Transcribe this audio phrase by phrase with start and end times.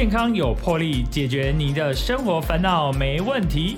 [0.00, 3.76] 健康有魄力，解决您的生活烦恼没问题。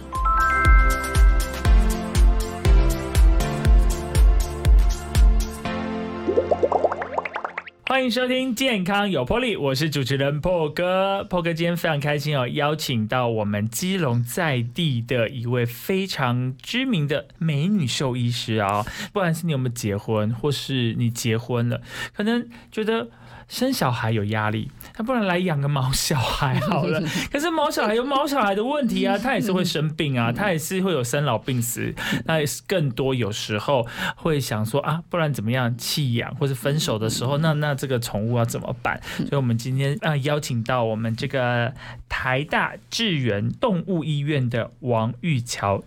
[7.84, 11.24] 欢迎收听《健康有魄力》，我是主持人破哥。
[11.24, 18.86] 破哥今天非常开心哦，邀请到我们基隆在地的一位非常知名的美女兽医师啊。
[19.12, 21.80] 不管是你有没有结婚，或是你结婚了，
[22.14, 23.08] 可能觉得。
[23.52, 26.98] 生小孩有压力，那不然来养个毛小孩好了。
[27.30, 31.94] 可是毛小孩有毛小孩的问题啊， 他也是会生病啊，他也是会有生老病死。
[32.24, 38.98] 那也是更多有时候会想说啊，不然怎么样弃养，或是分手的时候，那那这个宠物要怎么办？
[39.18, 41.74] 所以我们今天啊邀请到我们这个
[42.08, 45.84] 台大智源动物医院的王玉桥。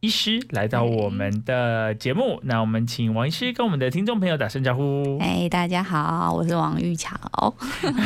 [0.00, 5.18] 医师来到我们的节目，那我们请王医师跟我们的听众朋友打声招呼。
[5.20, 7.18] 哎，大家好，我是王玉桥。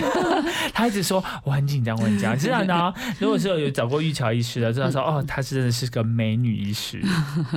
[0.72, 2.38] 他一直说我很紧张，我很紧张。
[2.38, 6.98] 这样的， 如果是有找过玉桥医师的，知道说哦，她是真的是个美女医师。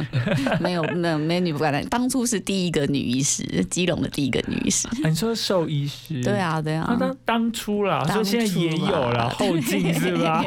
[0.60, 4.90] 没有，没有美女不敢当当初是第一个女医师，基隆的第一个女医师。
[5.02, 6.22] 你说兽医师？
[6.22, 6.94] 对啊，对啊。
[7.00, 10.44] 当当初啦，说现在也有了后进是吧？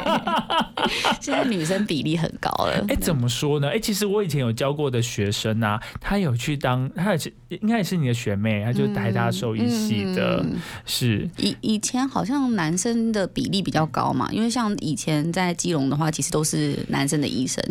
[1.19, 2.85] 现在女生比例很高了。
[2.87, 3.78] 哎，怎么说呢？
[3.79, 10.45] 其实我以前有教过的学生啊，他有去当，他也是应该也是你的学妹，他就是台大兽医系的，
[10.85, 11.29] 是。
[11.37, 17.63] 以以前好像男生的比例比较高嘛，因为像以前在基隆的话，其实都是男生的医生，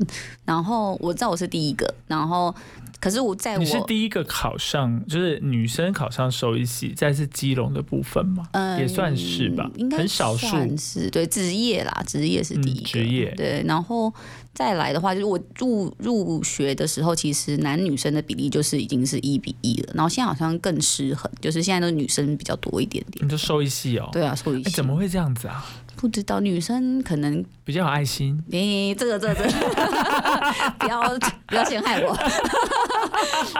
[0.44, 2.54] 然后我知道我是第一个，然后。
[3.00, 10.76] 可是我在我你是第一个考上，就是女生考上兽医系，再是基隆的部分嘛，嗯，也算是吧，应该很少数。
[10.76, 12.88] 是对职业啦，职业是第一个。
[12.88, 14.12] 职业，对，然后
[14.58, 23.24] 再来的话，就是我入入学的时候，其实男女生的比例就是已经是一比一了，然后现在好像更失衡，就是现在都女生比较多一点点。
[23.24, 24.08] 你就兽医系哦？
[24.10, 25.64] 对啊，兽医系怎么会这样子啊？
[25.98, 28.40] 不知道女生可能比较有爱心。
[28.46, 29.50] 你这个这个这个，
[30.78, 31.02] 不要
[31.46, 32.16] 不要陷害我。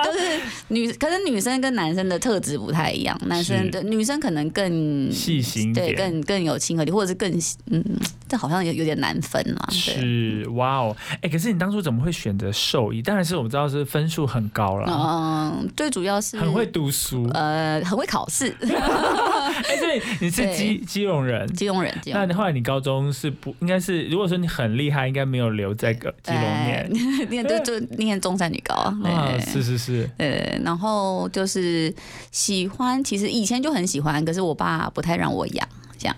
[0.05, 3.19] 就是女，可是女生跟男生的特质不太一样。
[3.27, 7.29] 男生的女生可能更细心，对，更更有亲和力，或者是更
[7.71, 7.85] 嗯，
[8.29, 9.67] 这好像有有点难分嘛。
[9.71, 13.03] 是哇哦，哎，可是你当初怎么会选择兽医？
[13.03, 14.87] 当然是我们知道是分数很高了。
[14.89, 18.55] 嗯，最主要是很会读书，呃，很会考试。
[18.63, 21.93] 哎，对，你是基基隆人，基隆人。
[22.29, 24.05] 那后来你高中是不应该是？
[24.09, 26.91] 如果说你很厉害，应该没有留在个基隆念，
[27.31, 28.95] 念就就念中山女高啊。
[29.41, 30.09] 是是是。
[30.19, 31.93] 呃，然后就是
[32.31, 36.15] 喜欢，其实以前就很喜欢，可是我爸不太让我养这样。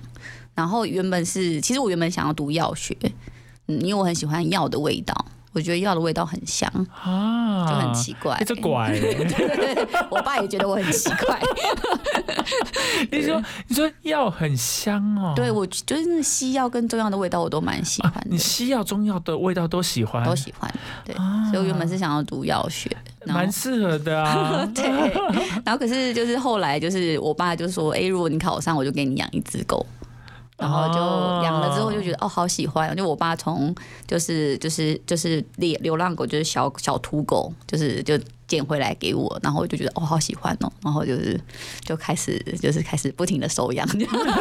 [0.55, 2.97] 然后原本是，其实我原本想要读药学，
[3.69, 5.15] 嗯，因为我很喜欢药的味道。
[5.53, 6.71] 我觉得药的味道很香
[7.03, 8.97] 啊，就很奇怪，这怪。
[10.11, 11.41] 我爸也觉得我很奇怪。
[13.11, 15.33] 你说，你说药很香哦。
[15.35, 18.27] 对，我就是西药跟中药的味道我都蛮喜欢的。
[18.31, 20.25] 你西药、中药的味道都喜欢？
[20.25, 20.73] 都喜欢。
[21.05, 21.15] 对，
[21.51, 22.89] 所以我原本是想要读药学，
[23.27, 24.65] 蛮适合的啊。
[24.75, 24.85] 对。
[25.65, 29.85] 然后可是就是后来就是我爸就说，哎，如果你考上，我就给你养一只狗。
[30.61, 31.01] 然后就
[31.43, 33.75] 养了之后就觉得哦好喜欢，就我爸从
[34.07, 41.41] 就是就是就是流流浪狗就是小小土狗，就是就捡回来给我，然后我就觉得哦好喜欢哦，然后就是
[41.83, 43.89] 就开始就是开始不停的收养。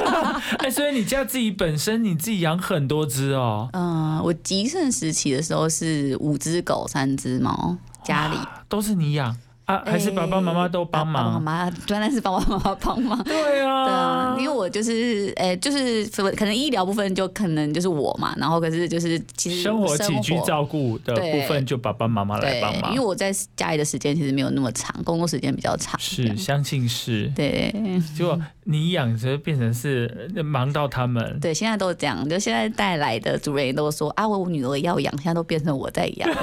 [0.60, 3.70] 哎，所以你家自己本身你自己养很多只哦？
[3.74, 8.38] 嗯，我极盛时期的时候是五只狗三只猫，家里
[8.68, 9.36] 都是你养。
[9.70, 11.34] 啊，还是爸爸妈妈都帮忙。
[11.34, 13.22] 妈妈原来是爸爸妈妈帮忙。
[13.24, 22.92] 对啊，对啊，因为我就是，诶，就是可能医疗部分就可能就是我嘛，然后可是就是其实生活起居照顾的部分就爸爸妈妈来帮忙。
[22.92, 26.00] 因为我在家里的时间其实没有那么长，工作时间比较长。
[26.00, 27.32] 是，相信是。
[27.36, 27.72] 对，
[28.18, 31.40] 结果你养着变成是忙到他们。
[31.40, 36.28] 对，现在都这样，就现在带来的主人也都说啊，我女儿要养，现在都变成我在养。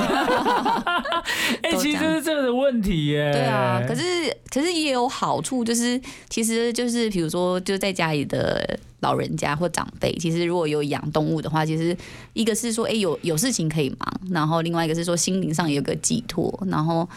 [1.62, 3.15] 哎， 其实是这个的问题。
[3.32, 4.02] 对啊，可是
[4.50, 11.96] 可是也有好处，就是其实就是比如说，就在家里的老人家或长辈，其实如果有养动物的话，其实
[12.32, 17.08] 一个是说，哎，有有事情可以忙，然后另外一个是说心灵上有个寄托，然后。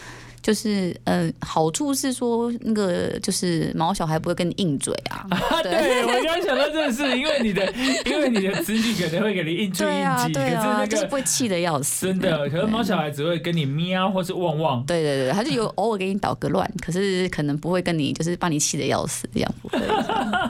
[0.42, 5.26] 就是呃，好处是说那个就是毛小孩不会跟你硬嘴啊。
[5.62, 7.72] 对，我刚想到这个事，因为你的
[8.06, 12.06] 因为你的子女可能会给你硬嘴硬挤，可是那个不会气的要死。
[12.06, 14.84] 真的，可是毛小孩只会跟你喵或是汪汪。
[14.84, 19.78] 对对对，他就有偶尔给你捣个乱，可是可能不会跟你就是把你气的要死这样，不会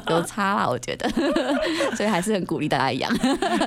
[0.08, 1.10] 有差啦，我觉得。
[1.96, 3.12] 所以还是很鼓励大家养。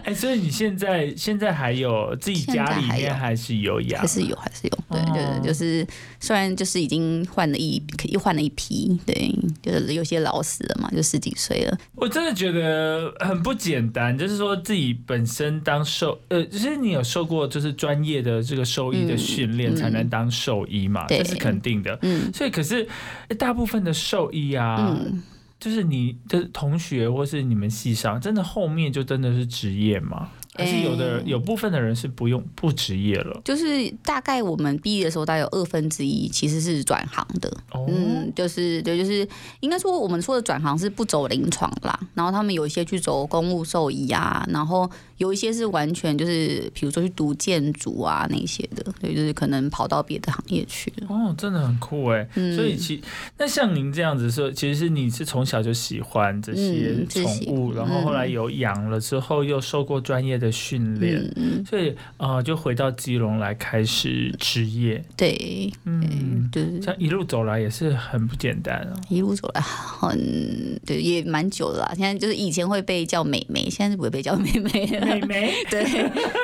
[0.05, 4.01] 哎，所以你现在现在还有自己家里面还是有养？
[4.01, 4.77] 还是有还是有。
[4.89, 5.85] 对，哦就是就是
[6.23, 9.29] 虽然就是已经换了一又换了一批，对，
[9.61, 21.99] 就是有些老死了嘛，就十几岁了，我真的觉得很不简单，就是说自己本身当兽，呃，就是你有受过就是专业的这个兽医的训练，嗯才能当兽医嘛，对这是肯定的。
[22.03, 22.87] 嗯所以，可是
[23.27, 25.21] 呃大部分的兽医啊，嗯。
[25.59, 30.29] 就是你的同学或是你们系上，真的后面就真的是职业吗？
[30.55, 33.41] 还是有的、诶有部分的人是不用不职业了？
[33.43, 39.27] 就是大概我们毕业的时候，大概有二分之一其实是转行的，哦，嗯，就是对，就是
[39.61, 51.07] 应该说我们说的转行是不走临床啦，然后他们有一些去走公务兽医啊，然后有一些是完全就是比如说去读建筑啊那些的，对，就是可能跑到别的行业去了。
[51.09, 52.27] 哦，真的很酷哎！
[52.35, 53.01] 嗯所以其
[53.37, 61.21] 那像您这样子说，其实是你是从小就喜欢这些宠物，然后后来有养了之后，又受过专业的训练，
[61.67, 65.03] 所以呃，就回到基隆来开始职业。
[65.17, 68.93] 对，嗯，就是这样一路走来也是很不简单啊。
[69.09, 71.93] 一路走来很对，也蛮久了啦。
[71.95, 75.05] 现在就是以前会被叫妹妹，现在是不会被叫妹妹了。
[75.05, 75.83] 妹妹， 对，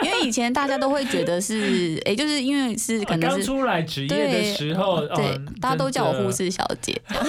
[0.04, 6.50] 因为以前大家都会觉得是， 哎、就是因为是可能是刚出来职业的时候，对哦，大家都叫我护士。
[6.50, 7.22] 小姐，真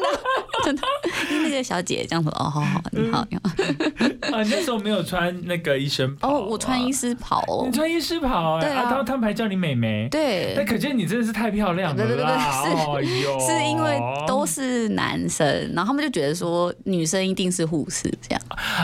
[0.00, 0.06] 的
[0.62, 0.82] 真的，
[1.30, 4.36] 因为那个小姐这样说，哦，好好，你好，你好。
[4.36, 6.32] 啊，你那时候没有穿那个医生袍啊。
[6.32, 7.40] 哦，我穿医师袍。
[7.46, 8.84] 哦你，穿医师袍哎，对啊。
[8.88, 10.08] 他们他们还叫你妹妹，
[10.56, 12.62] 那，可见你真的是太漂亮了对对对啦！
[12.64, 18.42] 对 哎呦，是因为都是男生，然后他们就觉得说女生一定是护士这样，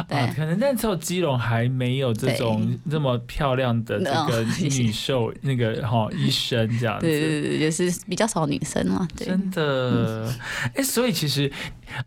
[0.09, 0.19] 对。
[0.19, 7.21] 啊，可能那时候基隆还没有这种这么漂亮的这个 女兽那个哈医生这样对子。
[7.21, 10.29] 对 对，就是比较少女生嘛，对，真的，
[10.75, 11.51] 哎、所以其实，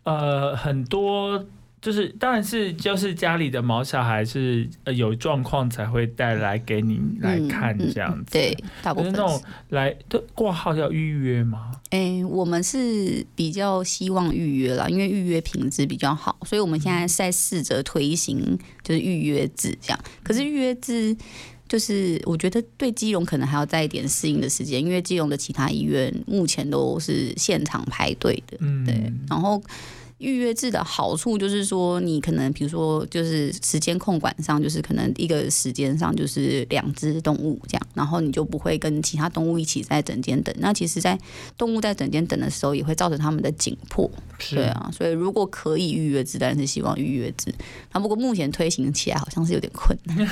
[0.04, 1.44] 呃，很多
[1.82, 8.22] 就是，当然是就是家里的毛小孩是呃有状况才会带来给你来看这样子。
[8.22, 11.72] 嗯对，大部分是那种来都挂号要预约吗？
[11.90, 20.00] 哎、我们是比较希望预约了，因为预约品质比较好，所以我们现在在试着推行就是预约制这样。
[20.22, 21.18] 可是预约制
[21.68, 29.60] 就是我觉得对基隆可能还要再一点适应的时间，因为基隆的其他医院目前都是现场排队的，嗯，对，然后。
[30.22, 40.54] 预约制的好处就是说，你可能比如说就是时间控管上，就是可能一个时间上就是两只动物这样，然后你就不会跟其他动物一起在整间等。
[40.60, 41.20] 那其实，在
[41.58, 44.10] 动物在整间等的时候，也会造成他们的紧迫。
[44.50, 47.54] 对啊，所以如果可以预约制，当然是希望预约制。
[47.92, 50.26] 那不过目前推行起来好像是有点困难，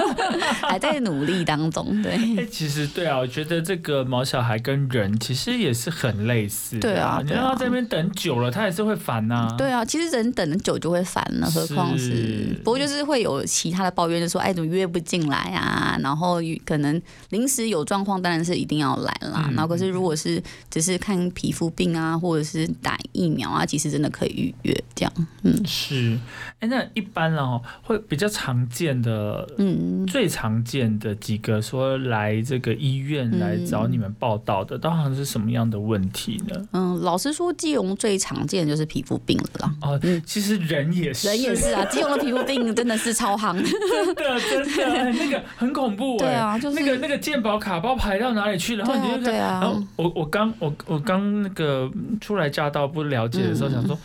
[0.62, 2.02] 还在努力当中。
[2.02, 15.96] 对，哎、其实对啊，我觉得这个毛小孩跟人其实也是很类似的、对啊对啊你让他在那边等久了，他也是会烦呐、对啊，其实人等的久就会烦了，何况是是不过就是会有其他的抱怨，就说哎怎么约不进来啊？
[16.02, 16.36] 然后
[16.66, 17.00] 可能
[17.30, 19.46] 临时有状况，当然是一定要来啦。
[19.48, 25.12] 嗯然后可是如果是只是看皮肤病啊，或者是打疫苗啊，其实真的可以预约这样。
[25.42, 26.18] 嗯是，
[26.58, 29.48] 哎、那一般哦，会比较常见的。
[29.58, 36.68] 嗯，最常见的几个说来这个医院来找你们报道的，当然是什么样的问题呢？
[36.72, 39.74] 嗯，老实说，基隆最常见的就是皮肤病了啦。
[39.82, 43.54] 哦，其实人也是，嗯人也是啊，基隆的皮肤病真的是超夯。
[43.54, 51.90] 真的真的，哎那个很恐怖哎、对啊，就是那个那个健保卡包排到哪里去，然后你就看，对啊然后我我刚我我刚那个
[52.20, 53.98] 初来乍到不了解的时候，嗯想说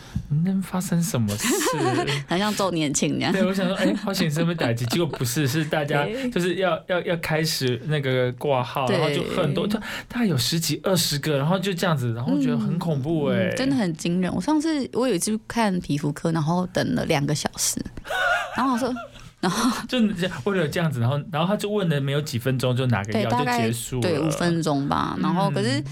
[0.43, 1.47] 那发生什么事？
[2.27, 3.33] 好像周年庆那样。
[3.33, 4.85] 对，我想说，哎、好险是不是打击？
[4.87, 14.33] 结果不是， 是大家就是要要要开始那个挂号，然后就很多，大大概有十几二十个，然后就这样子，然后觉得很恐怖哎、嗯真的很惊人。
[14.33, 17.79] 我上次我有一次去看皮肤科，然后等了两个小时，
[18.55, 18.93] 然后我说，
[19.39, 19.99] 然后就
[20.45, 25.85] 为了这样子，然后然后他就问了没有几分钟就拿个药就结束了，对五分钟吧，然后可是嗯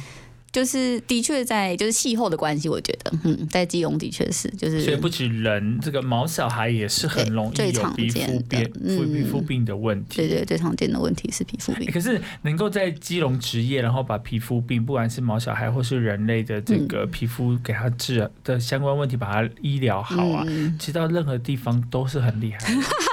[0.54, 8.72] 就是的确在就是气候的关系，我觉得嗯，在基隆的确是就是所以不止人，这个毛小孩也是很容易有皮肤病、
[9.12, 10.18] 皮肤病的问题。
[10.18, 11.92] 对对最常见的问题是皮肤病欸。
[11.92, 22.82] 可是能够在基隆职业，然后把皮肤病，不管是毛小孩或是人类的这个皮肤给他治的相关问题，把它医疗好啊，嗯，其实到任何地方都是很厉害的。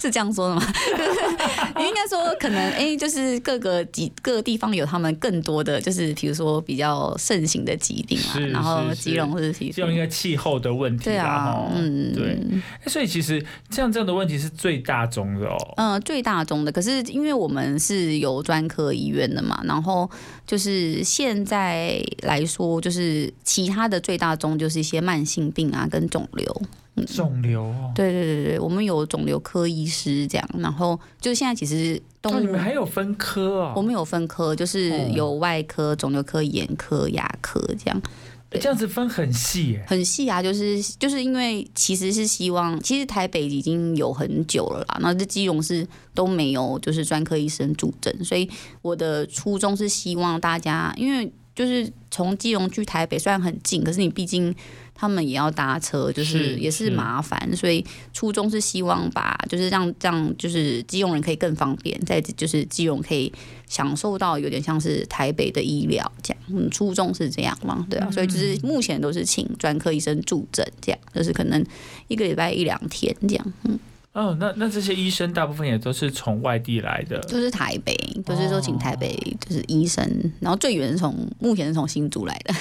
[0.00, 0.62] 是这样说的吗？
[1.76, 12.24] 你应该说可能哎、就是各个几各个地方有他们更多的，就是比如说比较盛行的疾病啊，然后是基隆是皮肤基隆应该气候的问题啦，对啊，，嗯，对。
[12.30, 15.74] 欸所以其实像这样的问题是最大宗的哦。
[15.76, 20.10] 嗯，最大宗的，可是因为我们是有专科医院的嘛，然后
[20.46, 26.62] 就是现在来说，就是其他的最大宗就是一些慢性病啊，跟肿瘤。
[27.06, 38.02] 肿瘤哦，对对对对，我们有肿瘤科医师这样，然后就现在其实动哦，物你们还有分科哦，我们有分科，就是哦有外科、肿瘤科、眼科、牙科这样。
[38.50, 39.84] 对这样子分很细耶。
[39.86, 48.50] 很细啊，就是就是因为其实是希望，其实台北已经有很久了啦，那这基隆是都没有就是专科医生主诊，所以
[48.82, 54.54] 我的初衷是希望大家，因为就是从基隆去台北虽然很近，可是你毕竟
[54.94, 63.30] 他们也要搭车，就是是也是是麻烦，所以初衷是希望把就是让让就是基隆人可以更方便，在就是基隆可以
[63.68, 71.62] 享受到有点像是台北的医疗这样，嗯，初衷是这样嘛，对啊，所以就是目前都是请专科医生助诊这样，就是可能
[72.08, 73.78] 一个礼拜一两天这样，嗯，
[74.12, 77.94] 哦，那那这些医生大部分也都是从外地来的，都是台北，
[78.26, 80.04] 都是说请台北就是医生，
[80.40, 82.52] 然后最远是从目前是从新竹来的，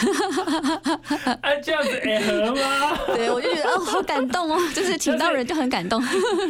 [1.42, 3.00] 哎， 这样子哎合吗？
[3.16, 6.00] 对我就觉得哦好感动哦， 就是请到人就很感动，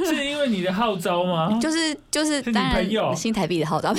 [0.05, 1.57] 是因为你的号召吗？
[1.61, 3.95] 就是就是是你当然朋友新台币的号召。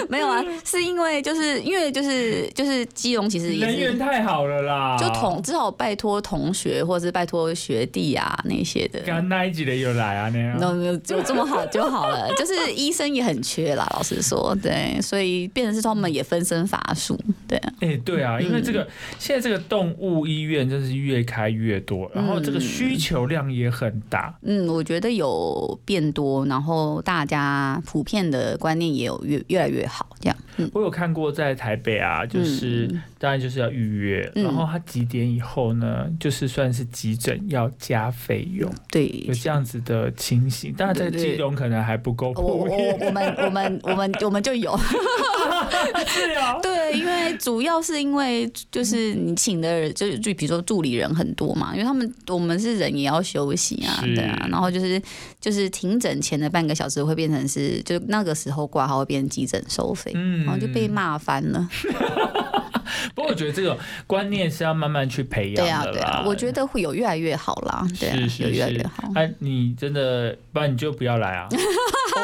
[0.08, 9.00] 没有啊，是因为就是因为就是就是基隆其实也是人缘太好了啦，就同只好拜托同学或者是拜托学弟啊那些的。
[9.00, 10.56] 刚那一集的有来啊那样。
[10.60, 18.88] 那有有这么好就好了， 就是医生也很缺啦，老实说，对，所以变成是他们也分身乏术，对啊，哎、对啊，因为这个、嗯
[19.18, 24.34] 现在这个动物医院真是越开越多，然后这个需求量也很大。
[24.42, 34.44] 嗯，我觉得有变多，然后大家普遍的观念也有越越来越好，这样，嗯，我有看过在台北啊，就是、当然就是要预约，嗯。
[34.44, 40.72] 然后他几点以后呢，就是算是急诊要加费用，对有，这样子的情形。
[40.74, 42.66] 当然在对对基隆可能还不够我我，
[43.00, 44.76] 我们我们我们我们就有
[46.06, 55.00] 是啊，对，因为主要是因为就是你请的人，就就比如说助理人很多嘛，因为他们我们是人也要休息啊，对啊，然后就是
[55.40, 61.68] 就是停诊前的半个小时会变成是，就那个时候挂号会变成急诊收费，嗯然后就被骂翻了。
[63.14, 65.92] 不过我觉得这种观念是要慢慢去培对啊，养的啦。
[65.92, 69.12] 对啊，我觉得会有越来越好啦，对啊，是是有越来越是好。
[69.14, 71.48] 哎、你真的，不然你就不要来啊！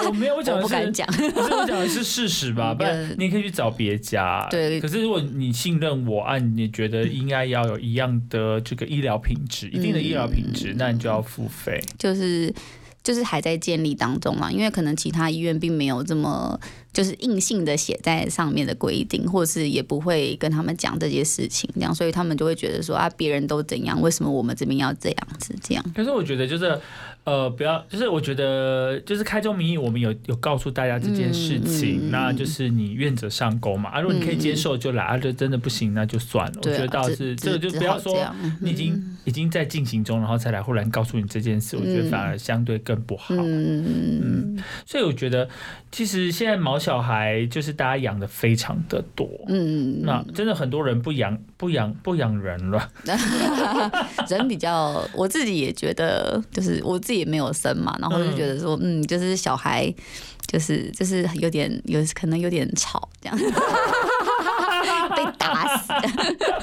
[0.06, 2.74] 我 没有，我讲的是我不敢讲，不是我讲的是事实吧？
[2.74, 4.46] 不然你可以去找别家。
[4.50, 11.80] 对可是如果你信任我，按，你觉得应该要有一样的这个医疗品质，一定的医疗品质，嗯那你就要付费。
[11.98, 12.52] 就是
[13.02, 16.58] 就是还在建立当中嘛，因为可能其他医院并没有这么
[16.94, 25.54] 就是硬性的写在上面的规定，或是也不会跟他们讲这些事情，这样，所以他们就会觉得说啊，别人都怎样，为什么我们这边要这样子？
[25.62, 26.78] 这样，可是我觉得就是。
[27.24, 33.88] 呃，不要，就是我觉得，就是开宗明义，我们有有告诉大家这件事情，嗯嗯那就是你愿者上钩嘛。
[33.88, 36.58] 啊，如果你可以接受就来，啊，就真的不行那就算了。
[36.58, 38.14] 我觉得倒是这个就不要说
[38.60, 43.86] 你已经已经在进行中，然后才来忽然告诉你这件事，我觉得反而相对更不好嗯。
[43.86, 45.48] 嗯所以我觉得，
[45.90, 52.90] 其实现在毛小孩就是大家养的非常的多，嗯，那真的很多人不养不养不养人了。
[54.28, 59.92] 人比较，我自己也觉得，就是我自己也没有生嘛，然后就觉得说，嗯，就是小孩，
[60.46, 63.38] 就是就是有点有可能有点吵这样。
[65.16, 65.92] 被打死，
[66.38, 66.53] 就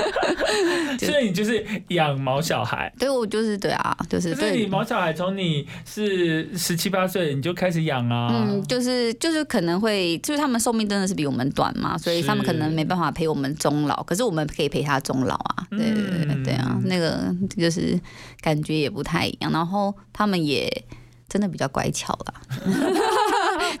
[1.00, 2.92] 所以你就是养毛小孩。
[2.98, 17.98] 对我就是对啊，就是所以你，毛小孩从你是十七八岁你就开始养啊，嗯，就是就是可能会，就是他们寿命真的是比我们短嘛，所以他们可能没办法陪我们终老，可是我们可以陪他终老啊，对对对啊，那个就是
[18.40, 20.70] 感觉也不太一样，然后他们也
[21.28, 22.34] 真的比较乖巧啦。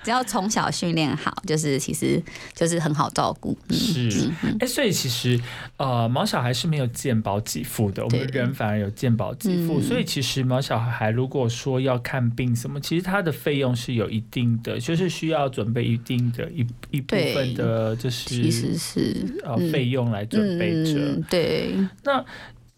[0.02, 2.22] 只要从小训练好，就是其实
[2.54, 3.56] 就是很好照顾。
[3.68, 5.40] 嗯是，哎、所以其实
[5.76, 9.82] 呃，毛小孩是没有健保给付的，我们人反而有健保给付，嗯。
[9.82, 20.98] 所以其实毛小孩如果说要看病什么，其实他的费用是有一定的，就是需要准备一定的一一部分的，就是其实是呃嗯费用来准备着。
[20.98, 22.24] 嗯，对，那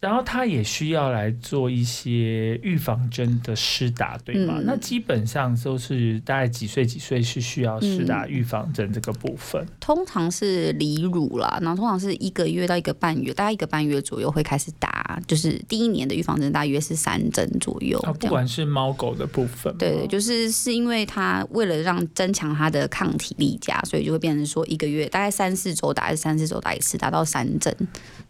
[0.02, 4.54] 然后他也需要来做一些预防针的施打，对吗？
[4.58, 9.64] 嗯那基本上都是大概几岁几岁是需要施打预防针这个部分。
[9.78, 27.72] 通常是离乳啦，然后通常是一个月到一个半月，大概一个半月左右会开始打，就是第一年的预防针大约是三针左右啊，不管是猫狗的部分，对对，就是是因为它为了让增强它的抗体力加，所以就会变成说一个月大概三四周打，还是三四周打一次，打到三针。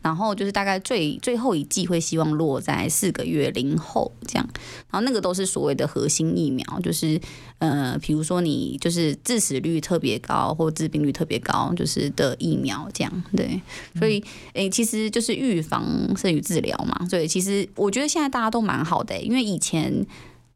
[0.02, 4.48] 然后就是大概最最后一季会希望落在四个月龄后这样，
[4.90, 7.20] 然后那个都是所谓的核心疫苗，就是
[7.58, 13.60] 呃，比如说你就是致死率特别高或致病率特别高，就是的疫苗这样对，
[13.98, 14.22] 所以
[14.54, 15.84] 诶、其实就是预防
[16.16, 17.06] 胜于治疗疗嘛。
[17.08, 20.06] 所以其实我觉得现在大家都蛮好的、因为以前。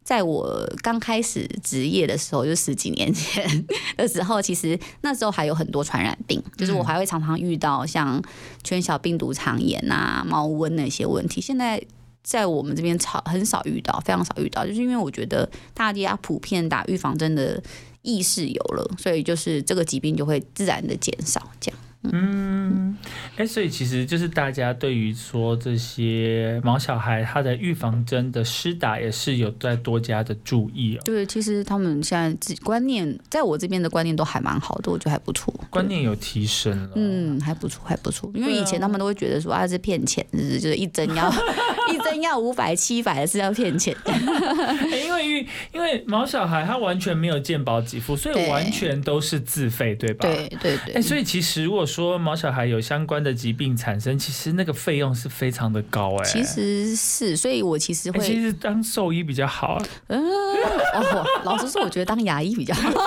[0.06, 8.22] 在我刚开始职业的时候，就十几年前的时候，其实那时候还有很多传染病，就是我还会常常遇到像
[8.62, 11.40] 犬小病毒肠炎啊、猫瘟那些问题。
[11.40, 11.82] 现在
[12.22, 17.60] 在我们这边少很少遇到，非常少遇到，就是因为我觉得大家普遍打预防针的
[18.02, 21.80] 意识有了，所以就是这个疾病就会自然的减少，这样。
[22.12, 22.96] 嗯，
[23.36, 35.52] 哎、所以其实就是大家对于说这些毛小孩他的预防针的施打也是有在多加的注意哦，对，其实他们现在自己观念，在我这边的观念都还蛮好的，我觉得还不错。
[35.70, 36.90] 观念有提升了。
[36.94, 38.30] 嗯，还不错，还不错。
[38.34, 41.30] 因为以前他们都会觉得说啊，是骗钱，就是就是一针要
[41.92, 43.94] 一针要五百七百的是要骗钱。
[44.04, 50.26] 欸因为因因为毛小孩他完全没有健保给付，所以完全都是自费，对吧？。
[50.28, 59.80] 对对对哎、对，所以其实如果说毛小孩有相关的疾病产生，其实那个费用是非常的高哎、其实是，所以我其实哎、其会，实当兽医比较好。
[60.08, 62.90] 嗯哦，老实说，我觉得当牙医比较好。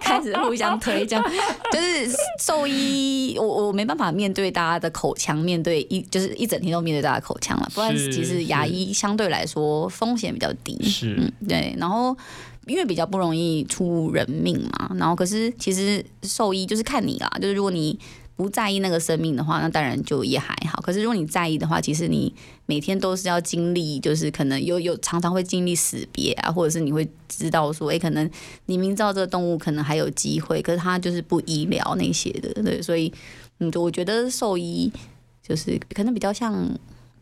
[0.00, 1.24] 开始互相推，这样
[1.70, 10.78] 就是兽医，我我没办法面对大家的口腔，面对一就是一整天都面对大家的口腔了，不然其实牙医相对来说风险比较低。
[10.82, 12.16] 是，嗯，对，然后
[12.66, 17.98] 因为比较不容易出人命嘛，然后可是其实兽医就是看你啦，就是如果你
[18.34, 20.80] 不在意那个生命的话，那当然就也还好。
[20.80, 22.32] 可是如果你在意的话，其实你
[22.66, 28.28] 每天都是要经历，就是可能有有常常会经历死别啊，或者是你会知道说，哎、可能
[28.66, 33.12] 你明知道这个动物可能还有机会，可是它就是不医疗那些的，对，所以
[33.58, 34.90] 嗯，我觉得兽医
[35.46, 36.68] 就是可能比较像。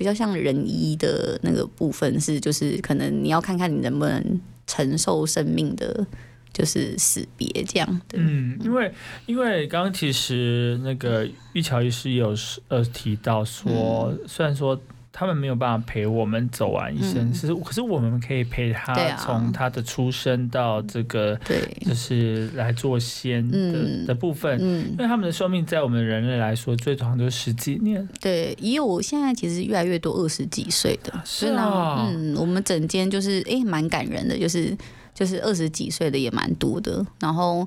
[0.01, 6.07] 比较像人医的那个部分是，就是可能你要看看你能不能承受生命的，
[6.55, 8.17] 就是死别这样的。
[8.19, 8.91] 嗯，因为
[9.27, 12.35] 因为刚刚其实那个玉桥医师也有
[12.69, 14.81] 呃提到说，虽然说。
[15.13, 17.35] 他们没有办法陪我们走完一生，嗯。
[17.35, 24.07] 是、可是我们可以陪他从他的出生到这个对，就是来做仙的、嗯。
[24.07, 24.91] 的部分，嗯。
[24.93, 28.09] 因，为他们的寿命在我们人类来说，最长就是十几年。
[28.21, 34.77] 对，也有现在其实越来越多二十几岁的，是啊嗯，我们整间就是诶蛮感人的，就是
[35.15, 37.67] 就是二十几岁的也蛮多的，然后。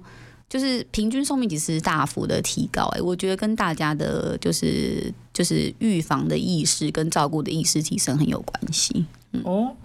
[0.54, 9.04] 就是平均寿命其实大幅的提高、哎，我觉得跟大家的就是就是预防的意识跟照顾的意识提升很有关系。
[9.32, 9.76] 嗯哦，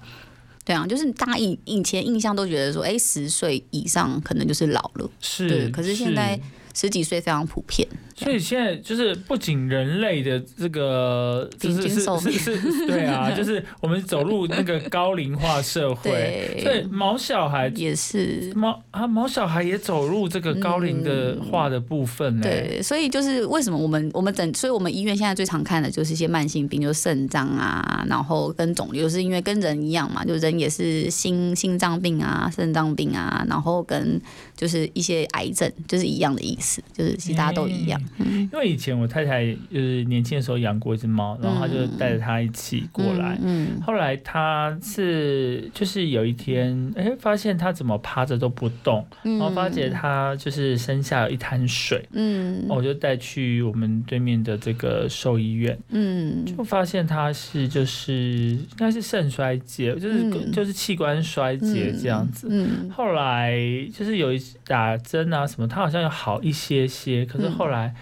[0.67, 6.39] 对啊，就是大家以以前印象都觉得说，哎、十岁以上可能就是老了，是，对可是现在
[6.75, 7.89] 十几岁非常普遍。
[8.19, 18.53] 所以现在就是不仅人类的这个就是是是是，对啊， 就是我们走入那个高龄化社会，对所以毛小孩也是。
[18.55, 22.43] 毛啊毛小孩也走入这个高龄的化的部分呢。
[22.43, 34.21] 对，所以就是为什么我们我们整，所以我们医院现在最常看的就是一些慢性病，就是肾脏啊，然后跟肿瘤，就是因为跟人一样嘛，就人也是心心脏病啊、肾脏病啊，然后跟
[34.57, 38.01] 就是一些癌症，就是一样的意思，就是其实大家都一样。
[38.19, 43.39] 因为以前我太太就是年轻的时候养过一只猫，然后她就带着它一起过来。
[43.43, 43.83] 嗯，嗯。
[43.83, 49.39] 后来她是就是有一天，哎、发现它怎么趴着都不动，嗯。
[49.39, 52.65] 然后发觉它就是身下有一滩水，嗯。
[52.69, 56.45] 我就带去我们对面的这个兽医院，嗯。
[56.45, 60.53] 就发现它是就是应该是肾衰竭，就是、嗯。
[60.53, 62.49] 就是器官衰竭这样子。
[62.51, 63.59] 嗯后来
[63.93, 67.95] 就是有一打针啊什么，它好像有好一些些，可是后来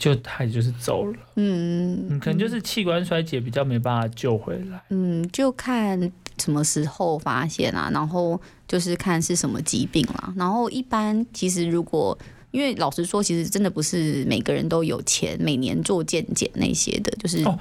[0.00, 4.82] 就他也就是走了，嗯嗯，可能就是器官衰竭比较没办法救回来。
[4.88, 6.00] 嗯，就看
[6.38, 10.32] 什么时候发现啊，然后就是看是什么疾病啦。
[10.34, 12.18] 然后一般其实如果
[12.50, 17.58] 因为老实说，其实真的不是每个人都有钱每年做健检那些的，就是哦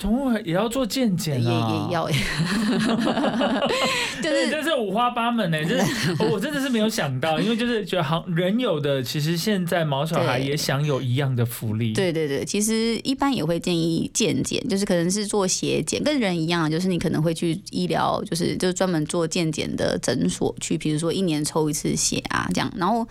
[0.00, 2.08] 宠物也要做健检也啊，也要，
[4.22, 11.92] 就对，是真是五花八门呢、 就是我真的是没有想到，因为就是觉得好人有的，其实现在毛小孩也享有一样的福利。
[11.92, 23.06] 对对对，其实一般也会建议健检，就是可能是做血检，跟人一样，就是你可能会去医疗，就是就是专门做健检的诊所去，比如说一年抽一次血啊，这样，然后。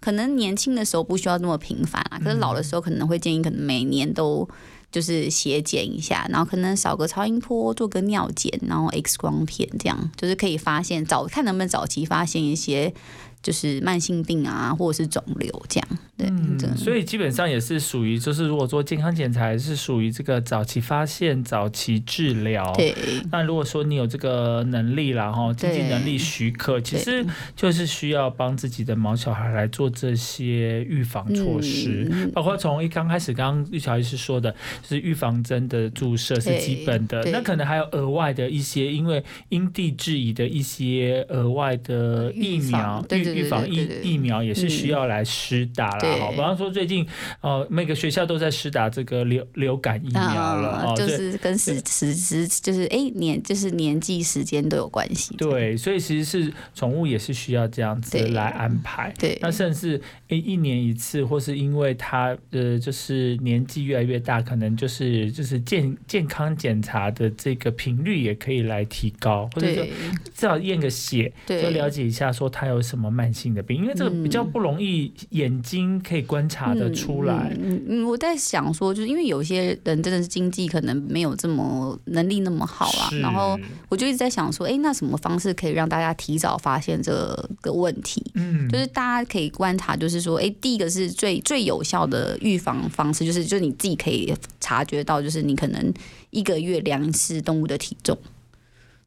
[0.00, 4.46] 可能年轻的时候不需要那么频繁啊，可是老的时候可能会建议，可能每年都
[4.94, 12.94] 就是血检一下，然后可能扫个超音波，做个尿检，然后 X 光片，这样就是可以发现早看能不能早期发现一些
[13.42, 15.88] 就是慢性病啊，或者是肿瘤这样。
[16.16, 22.72] 对，嗯这，所以基本上也是属于，就是如果做健康检查，是属于这个早期发现、早期治疗。。
[22.76, 22.94] 对。
[23.32, 27.24] 那如果说你有这个能力啦，哈，经济能力许可，其实
[27.56, 34.50] 就是需要帮自己的毛小孩来做这些预防措施，嗯包括从一刚开始，刚刚玉乔医师说的，
[34.82, 37.32] 就是预防针的注射是基本的，对。
[37.32, 46.16] 那可能还有额外的一些，因为因地制宜的一些额外的疫苗预预防疫疫苗也是需嗯要来施打啦。
[46.18, 47.06] 好，比方说最近
[47.40, 55.34] 呃每个学校都在施打这个流流感疫苗了就是跟时时时就是哎、年就是年纪时间都有关系。
[55.36, 59.12] 对，所以其实是宠物也是需要这样子来安排。
[59.18, 69.92] 对那甚至诶一年一次，或是因为它呃就是年纪越来越大，可能就是就是健健康检查的这个频率也可以来提高，或者说对
[70.34, 77.54] 至少验个血，对，就了解一下说它有什么慢性的病，因为这个比较不容易眼睛可以观察得出来。
[77.60, 87.12] 嗯嗯嗯，我在想说，就是因为有些人真的是经济可能没有这么能力那么好啦，是然后我就一直在想说，哎、那什么方式可以让大家提早发现这
[87.60, 88.22] 个问题？
[88.34, 95.92] 嗯，就是大家可以观察，就是说，哎、第一个是最最有效的预防方式，就是就是你自己可以察觉到，就是你可能
[96.30, 98.16] 一个月量一次动物的体重，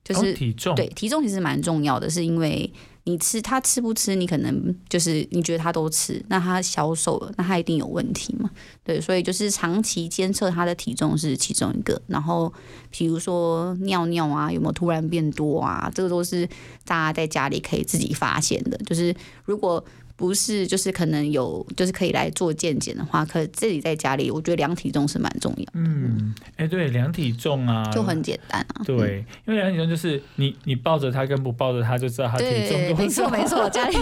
[0.04, 2.72] 就是、哦体重对，体重其实蛮重要的，是因为
[3.08, 8.50] 你吃他吃不吃，你可能就是你觉得他都吃，那他消瘦了，那他一定有问题嘛？
[8.84, 12.54] 对，所以就是长期监测他的体重是其中一个，然后
[12.90, 16.46] 比如说尿尿啊，有没有突然变多啊，这个都是
[16.84, 18.78] 大家在家里可以自己发现的。
[18.80, 19.16] 就是
[19.46, 19.82] 如果
[20.18, 28.82] 不是，就是可能有，就是可以来做健检的话，可自己在家里，我觉得量体重是蛮重要，嗯，哎、对，量体重啊，就很简单啊。
[28.84, 33.30] 对，因为量体重就是你你抱着它跟不抱着它就知道它体重对，多没错。
[33.30, 33.98] 没错，家里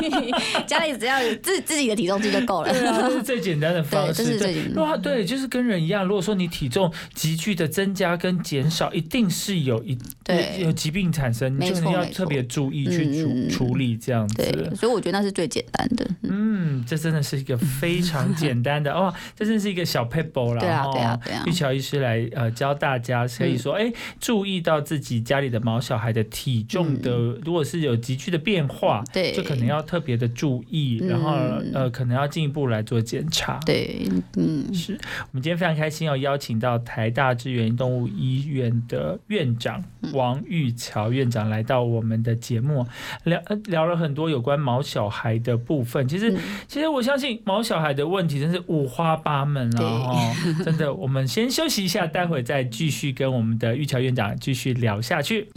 [0.66, 2.72] 家里只要有自自己的体重计就够了。
[2.72, 4.30] 对啊，这是最简单的方对，这式。
[4.30, 4.74] 对是最简单。
[4.74, 6.06] 如果对，就是跟人一样。
[6.06, 14.74] 如果说你体重急剧的增加跟减少，一定是有一对有疾病产生，你就是要特别注意去处、处理这样对，子。
[14.78, 16.05] 所以我觉得那是最简单的。
[16.24, 20.60] 嗯，这真的是一个非常简单的 哦，这真是一个小 paper 啦。
[20.60, 21.44] 对啊哦对啊对啊。
[21.46, 27.12] 玉桥医师来呃教大家，可以说哎、注意到自己家里的毛小孩的体重的，
[27.44, 29.32] 如果是有急剧的变化，嗯对。
[29.34, 31.72] 就可能要特别的注意，然后嗯。
[31.74, 33.60] 呃可能要进一步来做检查。
[33.66, 34.94] 对，嗯，是。
[34.94, 40.12] 我们今天非常开心哦，邀请到台大志源动物医院的院长嗯。
[40.14, 42.86] 王玉桥院长来到我们的节目，
[43.24, 45.95] 聊呃聊了很多有关毛小孩的部分。
[46.04, 49.84] 其实，嗯其实我相信毛小孩的问题真是五花八门啊！
[49.84, 55.50] 哦，真的，我们先休息一下，待会再继续跟我们的玉桥院长继续聊下去。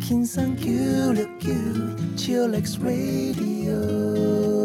[0.00, 1.54] King San Q Q
[2.16, 4.61] Chillax Radio.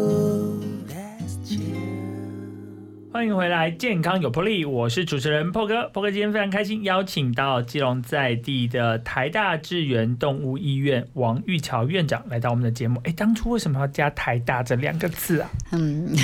[3.10, 5.90] 欢迎回来，健康有魄力，我是主持人 PO 哥。
[5.94, 13.00] PO 哥今天非常开心，邀请到基隆在地的台大志源动物医院王玉桥院长来到我们的节目。
[13.04, 15.50] 哎，当初为什么要加台大这两个字啊？
[15.72, 16.14] 嗯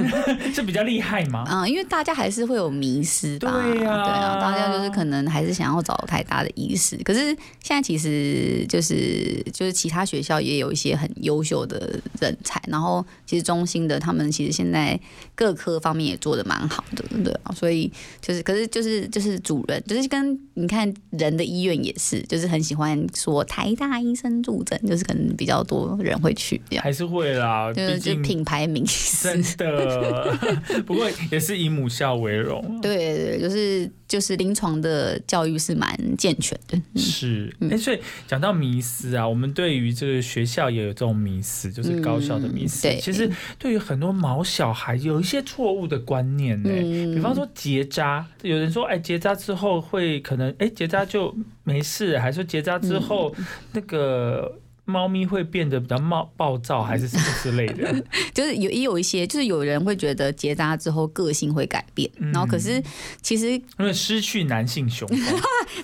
[0.54, 1.44] 是比较厉害吗？
[1.50, 14.98] 嗯，因为大家还是会有迷失吧，对呀对啊，大家就是可能还是想要找台大的医师，可是现在其实就是就是其他学校也有一些很优秀的人才，然后其实中心的他们其实现在
[15.34, 28.84] 各科方面也做的蛮好的，对啊，所以就是可是就是就是主任，就是跟你看人的医院也是，就是很喜欢说台大医生助诊，就是可能比较多人会去这样，还是会啦，就是品牌名
[29.22, 29.56] 真师。
[29.56, 30.36] 的，
[30.84, 32.80] 不过也是以母校为荣。
[32.80, 36.80] 对对，就是就是临床的教育是蛮健全的。
[36.94, 37.98] 是，哎、嗯所以
[38.28, 42.86] 讲到迷思啊，我们对于这个学校也有这种迷思，就是高校的迷思。
[42.86, 54.60] 嗯对其实对于很多毛小孩有一些错误的观念呢、嗯比方说结扎，有人说，哎，结扎之后会可能，哎，结扎就没事，还说结扎之后、嗯那个。
[54.86, 58.04] 猫咪会变得比较暴暴躁，还是什么之类的？
[58.34, 62.82] 就是有也有一些，就是有人会觉得结扎之后个性会改变，嗯然后可是
[63.22, 65.18] 其实因为失去男性雄风，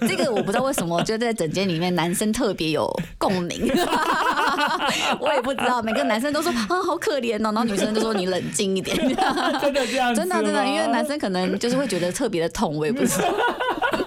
[0.09, 2.87] 这个我不知道为什么，就在整间里面男生特别有
[3.17, 3.69] 共鸣，
[5.21, 8.97] 我也不知道，每个男生都说啊好可怜哦，然后女生就说你冷静一点，
[9.61, 10.15] 真的这样？
[10.15, 13.35] 真的真的，因为男生可能就是会觉得特别的痛，我也不知道。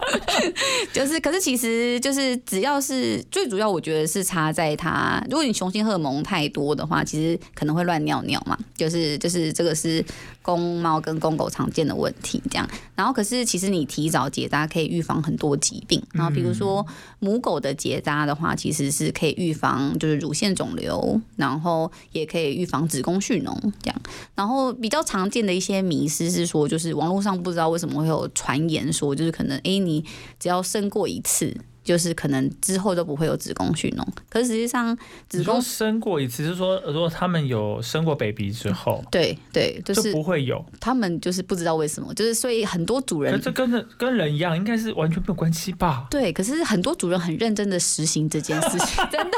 [0.94, 10.04] 就是，可是其实就是只要是最主要，我觉得是差在它，如果你雄性荷尔蒙太多的话，其实可能会乱尿尿嘛，就是就是这个是
[10.42, 12.68] 公猫跟公狗常见的问题，这样。
[12.96, 16.86] 然后可是其实你提早结扎可以预防很多疾病，然后比如说
[17.20, 24.02] 母狗的结扎的话，其实是可以预防就是乳腺肿瘤，然后也可以预防子宫蓄脓这样。
[24.36, 29.93] 然后比较常见的一些迷思是说，就是网络上不知道为什么会有传言说，就是可能诶你
[30.40, 31.58] 只要生过一次。
[31.84, 40.64] 就是可能之后都不会有子宫蓄脓，可是实际上子宫生过一次，是说如果他们有生过 baby 之后，对对，就就是不会有。
[40.80, 46.08] 他们就是不知道为什么，就是所以很多主人这跟人跟人一样，应该是完全没有关系吧？
[46.10, 49.38] 对，可是很多主人很认真的实行这件事情， 真的，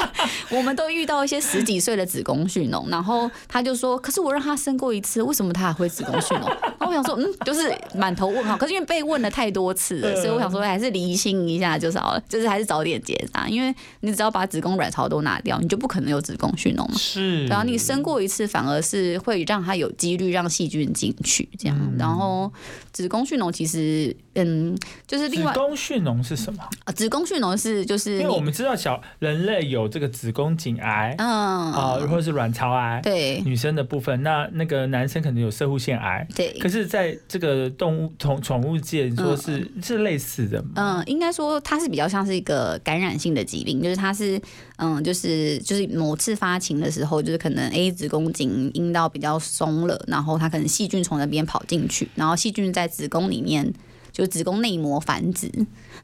[0.49, 6.47] 我们都遇到一些十几岁的子宫蓄脓，然后他就说，可是我让他生过一次，为什么他还会子宫蓄脓？
[6.47, 8.57] 然后我想说，嗯，就是满头问号。
[8.57, 16.93] 可是因为被问了太多次了，所以我想说还是厘清一下就是好了，就是还是早点结扎，因为你只要把子宫卵巢都拿掉，你就不可能有子宫蓄脓嘛。
[16.97, 17.45] 是。
[17.47, 21.93] 然后你生过一次，反而是会让它有几率让细菌进去，这样。
[21.97, 22.51] 然后
[22.91, 26.61] 子宫蓄脓其实，嗯，就是另外子宫蓄脓是什么？
[26.83, 36.27] 啊，子宫蓄脓是就是因为我们知道小人类有这个子宫颈癌嗯啊，或者是卵巢癌，对女生的部分，那那个男生可能有射护腺癌。
[36.35, 40.69] 对可是，在这个动物宠宠物界，你说是是类似的吗？
[40.75, 44.41] 嗯，应该说它是比较像是一个感染性的疾病，就是它是
[44.77, 53.73] 嗯，就是就是某次发情的时候，就是可能 A 子宫颈阴道比较松了，然后它可能细菌从那边跑进去，然后细菌在子宫里面。
[54.15, 55.51] 就子宫内膜繁殖，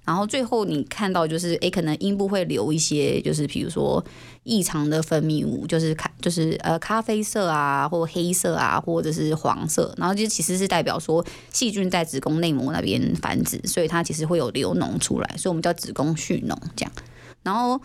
[0.03, 4.03] 然后最后你看到就是，诶，可能阴部会留一些，就是比如说
[4.43, 16.91] 异常的分泌物，就是咖，就是呃咖啡色啊，或黑色啊，或者是黄色，然后就其实是代表说细菌在子宫内膜那边繁殖，所以它其实会有流脓出来，所以我们叫子宫蓄脓这样。
[17.43, 17.79] 然后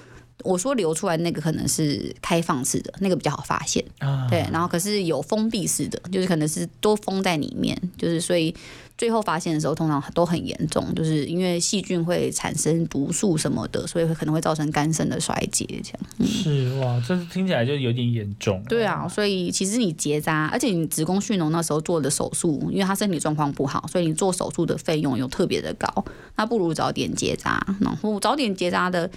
[0.45, 3.85] 我说流出来那个可能是开放式的，那个比较好发现。
[3.99, 8.55] 啊，对，然后可是有封闭式的，就是可能是都封在里面，就是所以
[8.99, 16.27] 最后发现的时候通常都很严重，就是因为细菌会产生毒素什么的，所以会可能会造成肝肾的衰竭这样。
[16.27, 18.63] 是哇，这听起来就有点严重。
[18.69, 26.05] 对啊，所以其实你结扎，而且你子宫蓄脓那时候做的手术，因为他身体状况不好，所以你做手术的费用又特别的高，
[26.37, 27.63] 那不如早点结扎。
[27.81, 29.11] 然后早点结扎的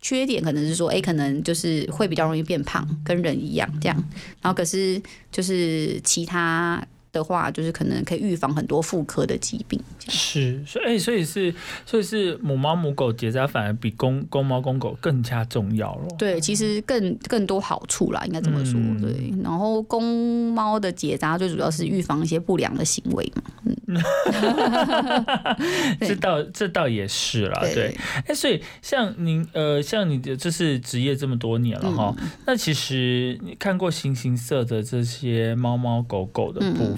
[0.00, 4.04] 缺点可能是说，哎，可能就是会比较容易变胖，跟人一样这样。
[4.40, 9.80] 然后可是就是其他的话，就是可能可以预防很多妇科的疾病。
[10.08, 11.54] 是，所以、哎所以是，
[11.86, 16.06] 所以是母猫母狗结扎反而比公公猫公狗更加重要了。
[16.18, 18.78] 对，其实更更多好处啦，应该这么说。
[18.78, 23.42] 嗯对，然后公猫的结扎最主要是预防一些不良的行为嘛。
[23.64, 23.74] 嗯
[26.00, 27.96] 这倒这倒也是啦，对。
[28.26, 36.97] 哎、所以像您呃，像你的这是职业这么多年了哈，嗯那其实你看过形形色的这些猫猫狗狗的部分，嗯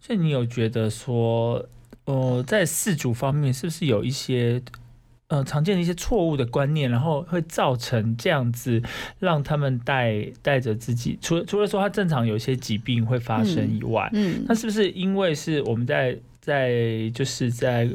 [0.00, 1.64] 所以你有觉得说，
[2.04, 4.62] 呃，在四主方面是不是有一些？
[5.28, 8.82] 呃，常见的一些错误的观念，然后会造成这样子，
[9.18, 17.88] 让他们带带着自己，除了除了说他正常有一些疾病会发生以外，嗯那是不是因为是我们在在就是在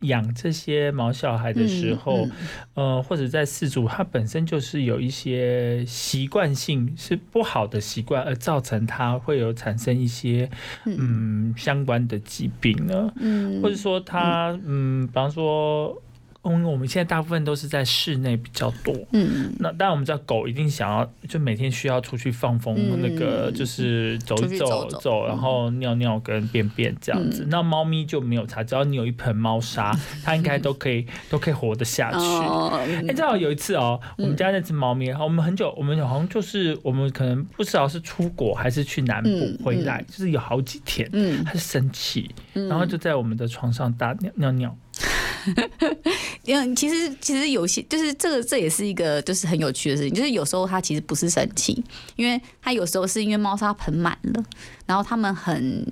[0.00, 2.30] 养这些毛小孩的时候，嗯
[2.74, 10.48] 呃，或者在饲主他本身就是有一些习惯性是不好的习惯，而造成他会有产生一些
[10.84, 13.12] 嗯相关的疾病呢？
[13.16, 16.00] 嗯或者说他嗯，比方说。
[16.52, 19.52] 因为我们现在大部分都是在室内比较多，嗯。
[19.58, 27.44] 那当然我们知道狗一定想要，就每天需要出去放风，嗯那个就是走一走走然后尿尿跟便便这样子。
[27.44, 27.48] 嗯。
[27.50, 32.18] 那猫咪就没有差，只要你有一盆猫砂， 它应该都可以都可以活得下去。
[32.18, 32.80] 哦。
[33.08, 41.44] 哎、正好有一次哦，我们家那只猫咪，我们很久，我们好像就是我们可能不知道是出国还是去南部嗯回来，就是有好几天，嗯。
[41.44, 44.76] 它是生气，嗯然后就在我们的床上大尿尿尿。
[46.44, 51.84] 因为其实其实有些就是这个这也是一个就是很有趣的事情，就是有时候它其实不是生气，
[52.16, 54.42] 因为它有时候是因为猫砂盆满了，
[54.86, 55.86] 然后它们很。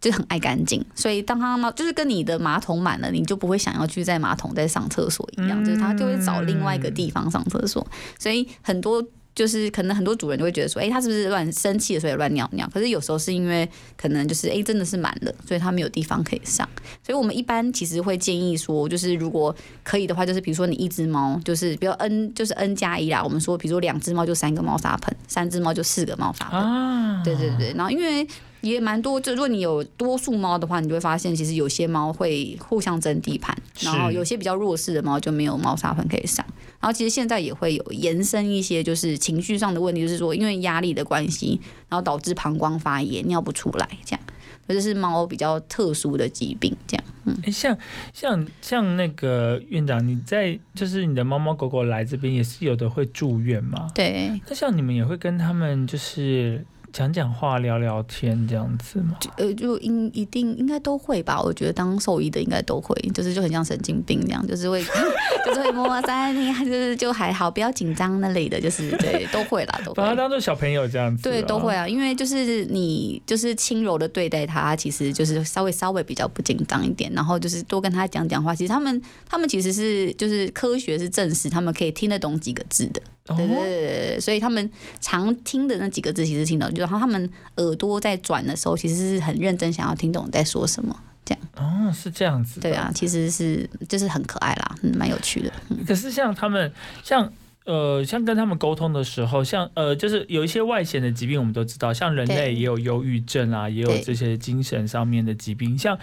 [0.00, 7.86] 就是很爱干净，所以当它猫就是跟你的马桶满了，你就不会想要去在马桶再上厕所一样，嗯就是它就会找另外一个地方上厕所。
[8.18, 9.02] 所以很多
[9.34, 12.68] 就是可能很多主人就会觉得说，哎、它是不是乱生气了，所以乱尿尿？
[12.72, 16.68] 可是有时候是因为可能就是哎、真的是满了，所以它没有地方可以上。
[17.04, 23.22] 所以我们一般其实会建议说，就是如果可以的话，就是比如说你一只猫，就是比如 n 就是 n 加一啦。
[23.22, 26.60] 我们说，比如说两只猫就三个猫砂盆，三只猫就四个猫砂盆。
[26.60, 28.26] 啊，对对对，然后因为
[28.72, 29.20] 也蛮多。
[29.20, 36.44] 就如果你有多数猫的话，你就会发现，其实有些猫会互相争地盘，然后有些比较弱势的猫就没有猫砂盆可以上。
[36.80, 44.20] 然后其实现在也会有延伸一些，就是情绪上的问题，就是说因为压力的关系，然后导致膀胱发炎、尿不出来这样。
[44.66, 47.04] 这是猫比较特殊的疾病，这样。
[47.44, 47.76] 哎，像
[48.14, 53.90] 像像那个院长，你在就是你的猫猫狗狗来这边，也是有的会住院吗？
[53.94, 59.16] 对，那像你们也会跟他们就是讲讲话、聊聊天这样子吗？
[59.36, 61.42] 呃，就应一定应该都会吧。
[61.42, 64.80] 我觉得当兽医的应该都会，就是就很像神经病那样，就是会
[65.44, 70.14] 就是会摸摸在你，就是就还好，不要紧张那类的，就是对都会啦， 都会把它。
[70.14, 71.74] 当做小朋友这样子、对，都会。
[71.74, 78.54] 啊，因为就是你就是轻柔的对待他，其实就是稍微稍微比较不紧张一点，然后就是多跟他讲讲话。
[78.54, 90.94] 其实他们他们其实是就是科学是证实他们可以听得懂几个字的，哦对对对对对，所以他们常听的那几个字其实听懂，就然后他们耳朵在转的时候，其实是很认真想要听懂你在说什么。
[91.24, 92.60] 这样哦，是这样子。
[92.60, 92.92] 对啊，。
[92.94, 95.52] 其实是就是很可爱啦，嗯，蛮有趣的。
[95.86, 97.32] 可是像他们像。
[97.64, 105.78] 呃，像跟他们沟通的时候，像呃，就是有一些外显的疾病，我们都知道，像人类也有忧郁症啊，也有这些精神上面的疾病。
[105.78, 105.98] 像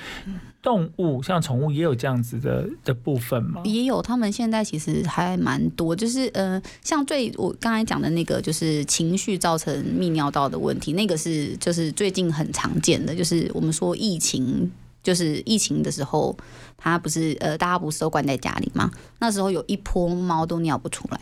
[0.62, 3.62] 动物，像宠物也有这样子的的部分吗？
[3.64, 14.72] 也有，他们现在其实还蛮多，就是呃，像最我刚才讲的那个，就是情绪造成泌尿道的问题，那个是就是最近很常见的，就是我们说疫情。
[15.04, 16.38] 就是疫情的时候，
[16.78, 18.92] 它不是呃，大家不是都关在家里吗？
[19.18, 21.20] 那时候有一波猫都尿不出来，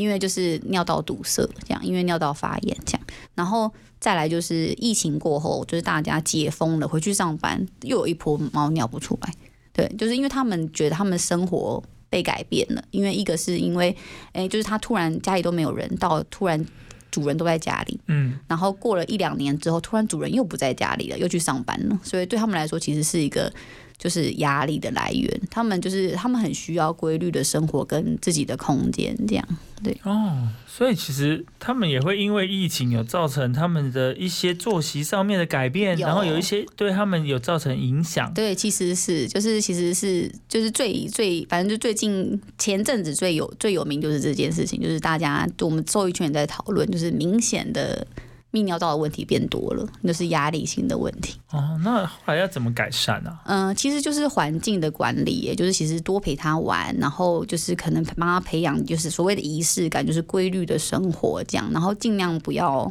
[0.00, 3.06] 因为就是尿道堵塞，这样，因为尿道发炎这样。
[3.34, 9.34] 然后再来就是疫情过后，就是大家解封了，回去上班，又有一波猫尿不出来。
[9.72, 13.94] 对，就是因为他们觉得他们生活被改变了，因为一个是因为，
[14.32, 16.64] 哎、就是他突然家里都没有人，到突然
[17.10, 23.52] 主人都在家里，嗯，然后过了一两年之后，突然主人又不在家里了，又去上班了，所以对他们来说其实是一个
[24.00, 25.40] 就是压力的来源。
[25.50, 29.46] 他们就是他们很需要规律的生活跟自己的空间，这样
[29.84, 29.96] 对。
[30.04, 38.32] 哦，所以其实他们也会因为疫情有造成他们的一些作息上面的改变，然后有一些对他们有造成影响。
[38.32, 48.06] 对，其实是就是其实是就是最最反正就最近前阵子最有最有名就是这件事情，就是大家我们兽医圈也在讨论，就是明显的
[48.52, 51.38] 泌尿道的问题变多了，那是压力性的问题。
[51.50, 53.40] 哦，那后来要怎么改善啊？
[53.46, 62.90] 嗯、其实就是环境的管理，也就是其实多陪他玩，然后就是可能帮他培养就是所谓的仪式感，就是规律的生活这样，然后尽量不要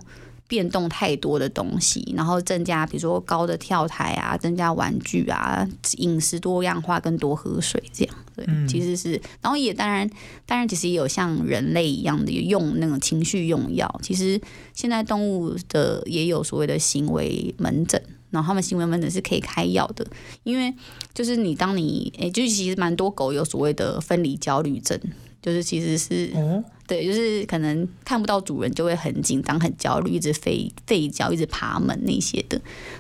[0.50, 5.66] 变动太多的东西，然后增加比如说高的跳台啊，增加玩具啊，
[5.98, 8.16] 饮食多样化跟多喝水这样。
[8.36, 10.10] 对，嗯其实是，然后也当然
[10.48, 14.42] 当然其实也有像人类一样的用那种情绪用药，其实
[14.74, 18.02] 现在动物的也有所谓的行为门诊。
[18.32, 20.06] 然后他们行为门诊是可以开药的，
[20.44, 20.72] 因为
[21.16, 25.00] 就是你当你诶、就是其实蛮多狗有所谓的分离焦虑症，
[25.42, 32.60] 就是其实是哦，对，就是可能看不到主人就会很紧张、很焦虑，一直吠吠叫、一直爬门那些的，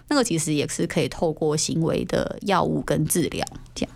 [0.09, 3.95] 那个其实也是可以透过行为的药物跟治疗这样。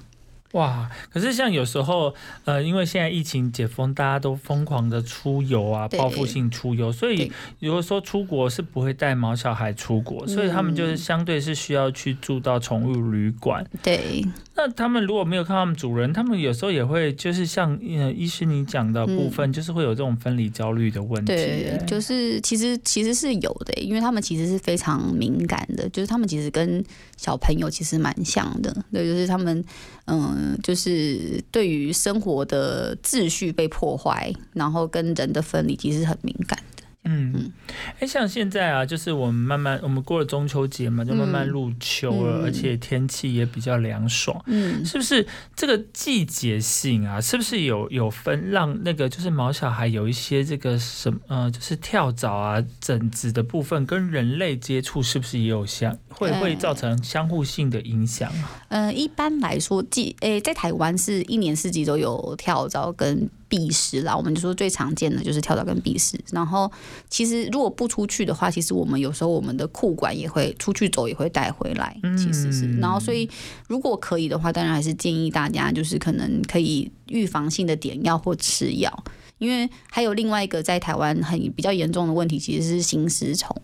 [0.53, 0.88] 哇！
[1.12, 2.13] 可是像有时候，
[2.45, 13.65] 呃，因为现在疫情解封，大家都疯狂的出游啊，报复性出游，所以如果说出国是不会带毛小孩出国，所以他们就是相对是需要去住到宠物旅馆。
[13.82, 14.23] 对，
[14.65, 21.34] 那他们如果没有看他们主人，他们有时候也会就是像呃医师你讲的部分，就是会有这种分离焦虑的问题。
[21.34, 26.82] 嗯对，就是其实其实是有的，因为他们其实是非常敏感的，就是他们其实跟
[27.17, 29.62] 小朋友其实蛮像的，对，就是他们
[30.06, 36.72] 嗯，就是对于生活的秩序被破坏，然后跟人的分离，其实很敏感的。
[37.06, 37.52] 嗯，
[38.00, 42.44] 哎、像现在啊，就是我们慢慢，我们过了中秋节嘛，就慢慢入秋了，嗯。
[42.44, 45.26] 而且天气也比较凉爽，嗯，是不是？
[45.56, 58.50] 这个季节性啊，是不是有有分让那个就是毛小孩有一些这个什么呃，就是跳蚤啊、疹子的部分跟人类接触，是不是也有相会会哎造成相互性的影响啊？
[58.70, 64.16] 呃，一般来说，季诶、在台湾是一年四季都有跳蚤跟蜱虱啦。
[64.16, 66.20] 我们就说最常见的就是跳蚤跟蜱虱。
[66.32, 66.72] 然后
[67.10, 72.66] 其实如果不出去的话，其实我们有时候我们的裤管也会出去走也会带回来，其实是。
[72.66, 73.30] 嗯然后所以
[73.68, 79.04] 如果可以的话，当然还是建议大家就是可能可以预防性的点药或吃药。
[79.39, 83.56] 因为还有另外一个在台湾很比较严重的问题，其实是心丝虫。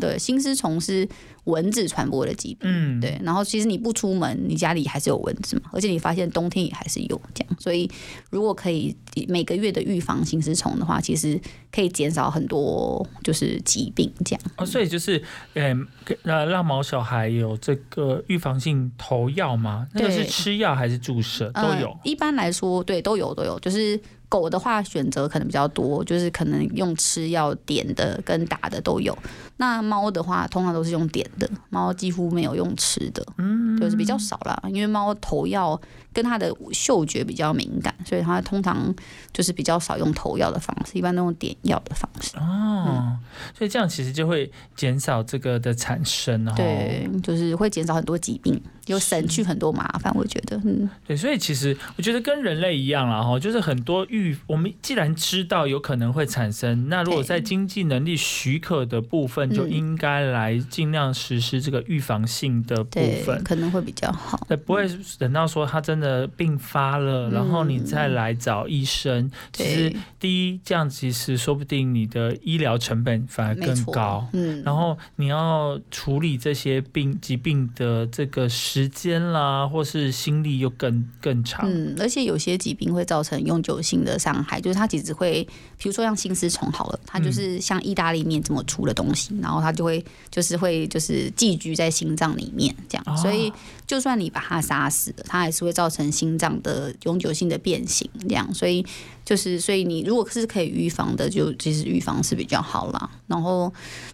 [0.00, 1.06] 对，心丝虫是
[1.48, 2.60] 蚊子传播的疾病。
[2.62, 7.90] 嗯，对，然后其实你不出门，你家里还是有蚊子嘛，而且你发现冬天也还是有这样，所以
[8.30, 8.96] 如果可以
[9.28, 11.40] 每个月的预防心丝虫的话，其实
[11.72, 14.42] 可以减少很多就是疾病这样。
[14.56, 15.22] 哦，所以就是，
[15.54, 15.86] 嗯，
[16.22, 19.88] 呃，让毛小孩有这个预防性投药吗？
[19.94, 22.00] 那个是吃药还是注射都有呃？
[22.04, 24.00] 一般来说，对，都有都有，就是。
[24.30, 29.16] 狗的话选择可能比较多，就是可能用吃药点的跟打的都有。
[29.56, 34.60] 那猫的话，通常都是用点的，猫几乎没有用吃的，嗯，就是比较少啦。
[34.68, 35.80] 因为猫头药
[36.12, 38.94] 跟它的嗅觉比较敏感，所以它通常
[39.32, 42.36] 就是比较少用投药的方式，一般都用点药的方式。
[42.36, 43.16] 哦，
[43.56, 46.52] 所以这样其实就会减少这个的产生哦。
[46.56, 50.12] 对，就是会减少很多疾病，有省去很多麻烦。
[50.14, 63.42] 我觉得，嗯，对，所以其实我觉得跟人类一样啦，哈，就是很多预，我们既然知道有可能会产生，那如果在经济能力许可的部分，就嗯应该来尽量实施这个预防性的部分，。
[63.44, 64.44] 可能会比较好。
[64.48, 69.30] 对，不会等到说他真的病发了，然后你再来找医生。
[69.52, 74.26] 其实，第一，这样其实说不定你的医疗成本反而更高。
[74.32, 81.64] 嗯，然后你要处理这些病疾病的这个时间啦，或是心力又更更长。
[81.66, 85.42] 嗯，而且有些疾病会造成永久性的伤害，就是它其实会，
[85.78, 93.16] 比如说像心丝虫好了，它就是像意大利面这么粗的东西，然后它就会就是会就是寄居在心脏里面这样，哦。
[93.16, 93.50] 所以
[93.86, 98.84] 就算你把它杀死了，它还是会造成心脏的永久性的变形这样，所以
[99.28, 103.10] 就是所以你如果是可以预防的，就其实预防是比较好啦。
[103.26, 103.70] 然后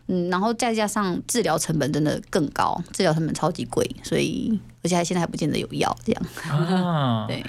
[0.08, 6.22] 嗯，然后再加上治疗成本真的更高，治疗成本超级贵，所以而且还现在还不见得有药这样，
[6.60, 7.42] 啊，对。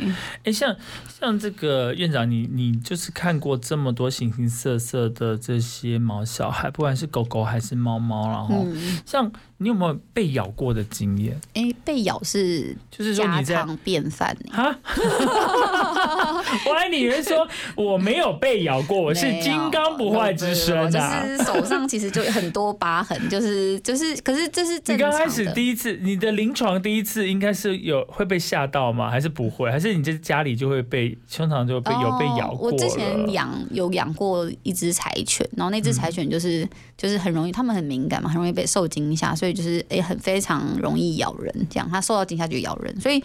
[0.45, 0.73] 哎，像
[1.19, 11.37] 像这个院长，你你就是看过这么多形形色色的这些毛小孩，不管是狗狗还是猫猫，然后、嗯，像你有没有被咬过的经验？
[11.55, 14.73] 哎、被咬是就是说家你在常便饭啊、
[16.65, 20.89] 我还以为说我没有被咬过，我是金刚不坏之身。
[20.91, 24.97] 是手上其实就有很多疤痕，就是就是，可是这是你。
[24.97, 29.09] 刚开始第一次，你的临床第一次应该是有会被吓到吗？
[29.09, 29.71] 还是不会？
[29.71, 36.67] 还是你在家里就会被，通常就被有被咬过我之前养有养过一只柴犬，然后那只柴犬就是、
[36.97, 43.23] 就是很容易，它们很敏感嘛，很容易被受惊吓，所以就是诶、很非常容易咬人，这样它受到惊吓就咬人，所以。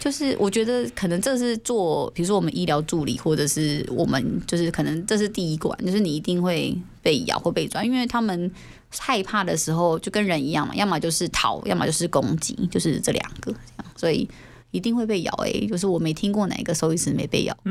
[0.00, 8.50] 就是我觉得可能这是做，比如说我们医疗助理，或者是我们就是可能这是第一关，就是你一定会被咬或被抓，因为他们
[8.88, 14.26] 害怕的时候就跟人一样嘛，要么就是逃，要么就是攻击，就是这两个这样，所以
[14.70, 15.30] 一定会被咬。
[15.44, 17.54] 诶、就是我没听过哪一个兽医师没被咬。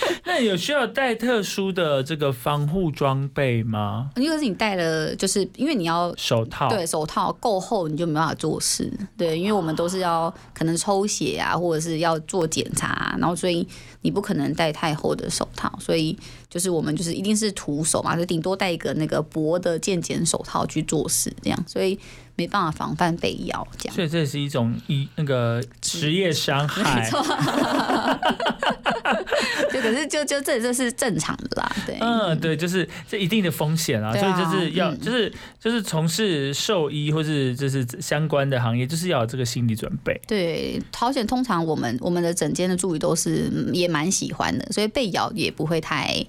[0.24, 4.10] 那有需要带特殊的这个防护装备吗？
[4.16, 6.68] 因为是你戴了，就是因为你要手套？
[6.68, 8.92] 对手套够厚，你就没办法做事。
[9.16, 13.66] 对，因为我们都是要可能抽血啊，或者是要做检查啊、然后所以
[14.02, 16.16] 你不可能戴太厚的手套，所以
[16.48, 21.98] 就是我们就是一定是徒手嘛，就顶多戴一个那个薄的健检手套去做事，这样，所以
[22.36, 23.94] 没办法防范被咬这样。
[23.94, 27.00] 所以这是一种一那个职业伤害。
[27.00, 27.22] 没错，
[29.72, 40.20] 就可是就就这这是正常的啦，对，嗯，对，就是这一定的风险啊，所以就是要、嗯就是就是从事兽医或是就是相关的行业，就是要有这个心理准备。
[40.26, 46.24] 对，好险，通常我们我们的整间的助理都是嗯也蛮喜欢的，所以被咬也不会太。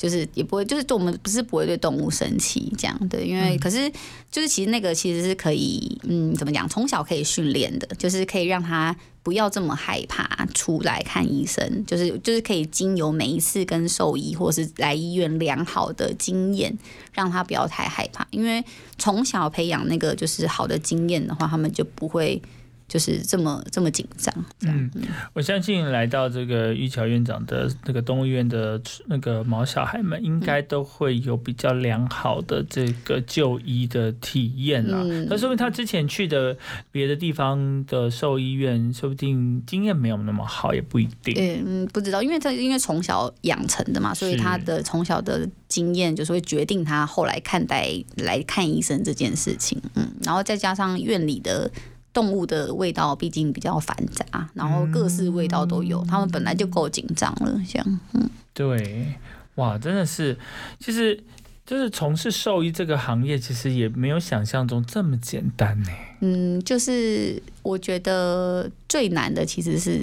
[0.00, 3.92] 就是也不会，就是对我们不是不会对动物生气这样对，因为、可是
[4.30, 16.74] 就是其实那个其实是可以，嗯，怎么讲，从小可以训练的，就是可以让他不要这么害怕出来看医生，就是就是可以经由每一次跟兽医或是来医院良好的经验，
[17.12, 18.64] 让他不要太害怕，因为
[18.96, 22.40] 从小培养那个就是好的经验的话，他们就不会。
[22.90, 24.90] 就是这么这么紧张，嗯，
[25.32, 34.98] 我相信来到这个玉桥院长的那个动物医院的那个毛小孩们，应该都会有比较良好的这个就医的体验啦。
[35.04, 36.56] 嗯那说明他之前去的
[36.90, 41.36] 别的地方的兽医院，说不定经验没有那么好，也不一定。
[41.38, 49.80] 嗯，不知道，因为他因为从小养成的嘛，所以他的从小的经验就是会决定他后来看待来看医生这件事情。
[49.94, 51.70] 嗯，然后再加上院里的
[52.12, 58.00] 动物的味道毕竟比较繁杂，然后各式味道都有，他们本来就够紧张了，这样。
[58.14, 59.14] 嗯对，
[59.54, 60.36] 哇，真的是，
[60.78, 61.22] 其实
[61.64, 65.90] 就是从事兽医这个行业，其实也没有想象中这么简单呢。
[66.20, 70.00] 嗯，就是我觉得最难的其实是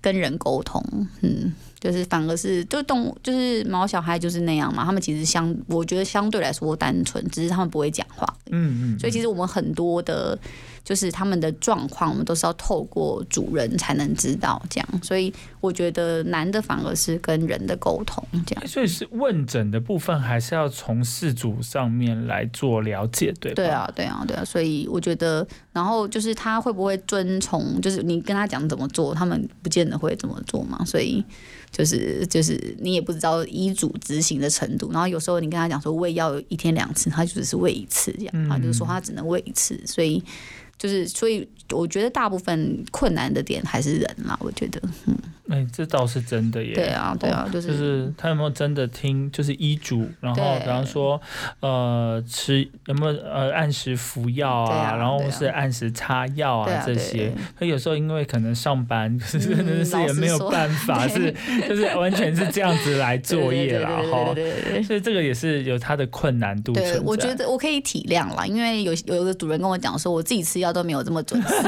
[0.00, 0.82] 跟人沟通，
[1.22, 10.38] 嗯，就是反而是就动物就是毛小孩就是那样嘛，他们其实相我觉得相对来说单纯，只是他们不会讲话，嗯嗯，所以其实我们很多的，
[10.84, 18.66] 就是他们的状况，我们都是要透过主人才能知道这样，所以我觉得难的反而是跟人的沟通这样。
[18.66, 23.54] 所以是问诊的部分，还是要从事主上面来做了解，对吧？
[23.56, 31.24] 对啊，对啊，对啊，所以我觉得，然后就是他会不会遵从，就是你跟他讲怎么做，他们不见得会怎么做嘛，所以
[31.70, 38.48] 就是就是你也不知道医嘱执行的程度，然后有时候你跟他讲说喂药一天两次，他就只是喂一次这样，嗯。
[38.48, 40.22] 他就是说他只能喂一次，所以
[40.78, 45.16] 就是所以我觉得大部分困难的点还是人啦，我觉得，嗯，
[45.50, 46.74] 哎、这倒是真的耶。
[46.74, 51.20] 对啊，对啊，就就是是他有没有真的听，就是医嘱，然后比方说，
[51.60, 57.32] 呃，吃有没有呃按时服药啊，然后是按时擦药对啊这些。
[57.58, 61.34] 他有时候因为可能上班， 可是真的是也没有办法， 是
[61.68, 64.34] 就是完全是这样子来作业啦，哈。
[64.86, 66.92] 所以这个也是有他的困难度存在。
[66.92, 71.48] 对，我觉得我可以体谅啦，因为有有一个主人跟我讲说，我自己吃药都没有这么准时。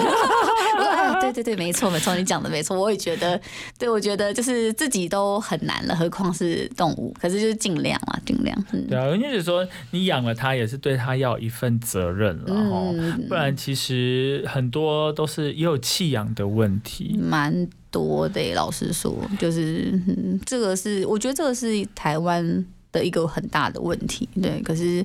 [1.20, 3.38] 对对对，没错没错，你讲的没错，我也觉得，
[3.78, 7.14] 对我觉得就是自己都很难了，何况是动物。
[7.20, 8.64] 可是就是尽量啊，尽量。
[8.72, 12.92] 嗯对啊，因为就是说你养了它，也是对它要一份责任了哈。
[12.94, 17.18] 嗯，不然其实很多都是也有弃养的问题。
[17.18, 24.28] 蛮多的耶，老实说，就是嗯，这个是我觉得这个是台湾的一个很大的问题。
[24.42, 25.04] 对，可是。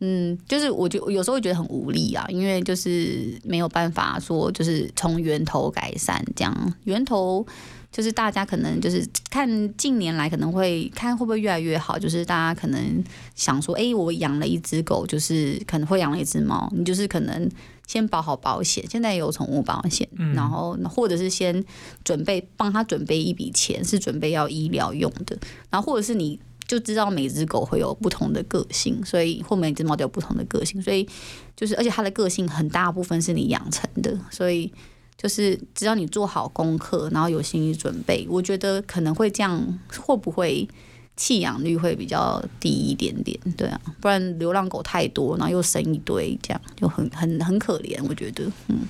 [0.00, 6.74] 嗯，就是我就有时候会觉得很无力啊，因为就是没有办法说，就是从源头改善这样。
[6.82, 7.46] 源头
[7.94, 13.04] 就是大家可能就是看近年来可能会看会不会越来越好，就是大家可能
[13.36, 17.48] 想说，哎、我养了一只狗，就是可能会养了一只猫，你就是可能
[17.86, 21.64] 先保好保险，现在也有宠物保险，嗯然后或者是先
[22.02, 25.38] 准备帮他准备一笔钱，是准备要医疗用的，
[25.70, 26.40] 然后或者是你。
[26.66, 31.06] 就知道每只狗会有不同的个性，所以或每只猫都有不同的个性，所以
[31.54, 34.72] 就是而且它的个性很大部分是你养成的，所以
[35.16, 40.68] 就是只要你做好功课，然后有心理准备，我觉得可能会这样，会不会
[41.16, 43.38] 弃养率会比较低一点点？
[43.56, 48.44] 对啊，不然流浪狗太多，然后又生一堆，这样就很很很可怜，我觉得。
[48.68, 48.80] 嗯，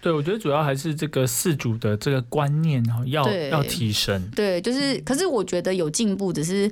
[0.00, 4.22] 对，我觉得主要还是这个饲主的这个观念哈，要要提升。
[4.34, 6.70] 对，就是，可是我觉得有进步，只是。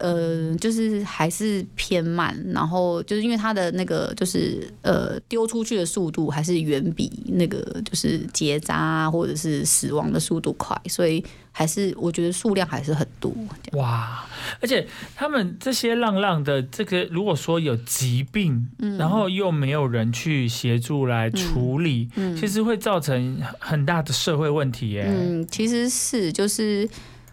[0.00, 11.22] 呃，就是还是偏慢，然后就是因为它的那个就是呃丢出去的速度还是远比那个就是结扎啊或者是死亡的速度快，所以
[11.52, 13.30] 还是我觉得数量还是很多。
[13.72, 14.26] 哇！
[14.60, 25.04] 而且他们这些浪浪的这个，如果说有疾病，嗯然后又没有人去协助来处理，嗯其实会造成很大的社会问题耶。
[25.06, 26.88] 嗯，其实是就是。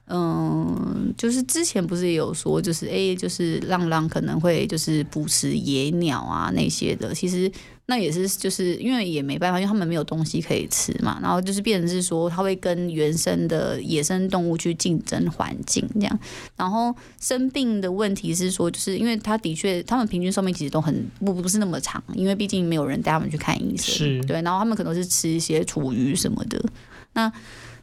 [0.09, 7.51] 嗯，就是之前不是也有说，就是哎、就是浪浪可能会就是捕食野鸟啊那些的，其实
[7.87, 16.19] 那也是就是因为也没办法，因为他们没有东西可以吃嘛，然后就是变成是说，它会跟原生的野生动物去竞争环境这样，
[16.55, 26.63] 然后生病的问题是说，就是因为它的确，他们平均寿命其实都很不不是那么长，因为毕竟没有人带他们去看医生，是对，然后他们可能是吃一些厨余什么的，
[27.11, 27.29] 那。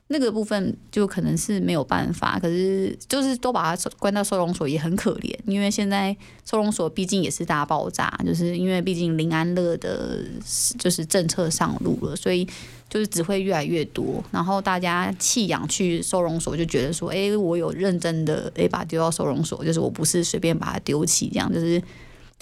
[0.09, 10.21] 那个部分就可能是没有办法，可是就是都把它关到收容所也很可怜，因为现在收容所毕竟也是大爆炸，就是因为毕竟林安乐的
[10.79, 12.47] 就是政策上路了，所以
[12.91, 21.83] 就是只会越来越多，然后大家弃养去收容所就觉得说，哎、我有认真的哎把它丢到收容所，就是我不是随便把它丢弃，这样就是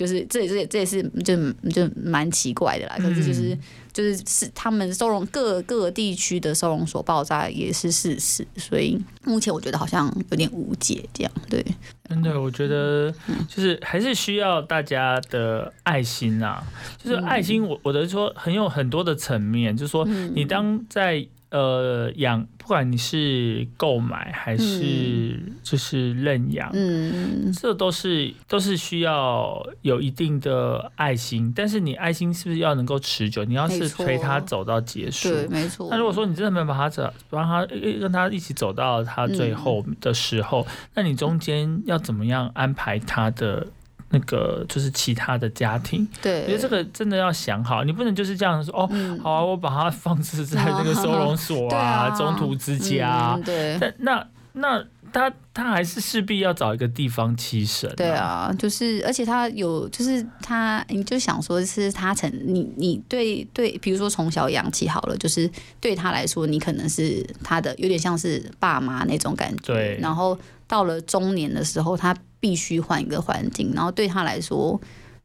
[0.07, 1.37] 就是这也这也这也是就
[1.71, 3.55] 就蛮奇怪的啦，可是就是。
[3.55, 3.59] 嗯。
[3.93, 11.63] 就是是他们收容各各个地区的收容所爆炸也是事实，所以目前我觉得好像有点无解，这样对，
[12.09, 13.47] 真的，我觉得嗯。
[13.47, 16.65] 就是还是需要大家的爱心啊。
[16.97, 17.25] 就是嗯。
[17.27, 20.33] 爱心，我我的说很有很多的层面，就是说嗯。
[20.35, 33.45] 你当在呃养，不管你是购买还是就是认养，嗯，这都是都是需要有一定的爱心，但是你爱心是不是要能够持久？
[33.45, 35.29] 你要是陪他走到结束。
[35.29, 35.89] 对，没错。
[35.91, 43.67] 那如果说你真的没有把他走，让他呃跟他一起走到他最后的时候，那你中间要怎么样安排他的
[44.13, 46.07] 那个就是其他的家庭？
[46.13, 49.19] 我对，觉得这个真的要想好，你不能就是这样说哦，嗯。
[49.21, 52.11] 好啊，我把它放置在这个收容所啊、 啊。
[52.11, 53.35] 中途之家啊。
[53.37, 65.51] 嗯，对，但那那他他还是势必要找一个地方栖身、对，啊，就是而且他有，就是他，你就想说是他曾你你对对，比如说从小养起好了，就是
[65.81, 69.75] 对他来说，你可能是他的有点像是爸妈那种感觉。
[69.75, 69.99] 对。
[70.01, 74.79] 然后到了中年的时候，他必须换一个环境，然后对他来说，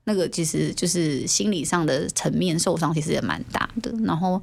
[0.04, 3.92] 那个其实就是心理上的层面受伤，其实也蛮大的。
[4.06, 4.42] 然后。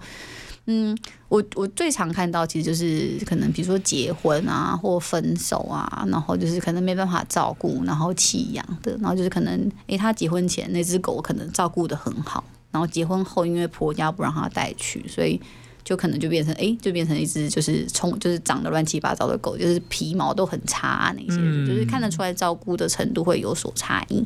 [0.66, 0.96] 嗯，
[1.28, 15.38] 我我最常看到其实就是可能比如说结婚啊或分手啊，然后就是可能没办法照顾，然后弃养的，然后就是可能诶、他结婚前那只狗可能照顾的很好，然后结婚后因为婆家不让他带去，所以
[15.84, 24.24] 就可能就变成诶、就变成一只就是冲就是长得乱七八糟的狗，就是皮毛都很差、啊、那些，嗯就是看得出来照顾的程度会有所差异。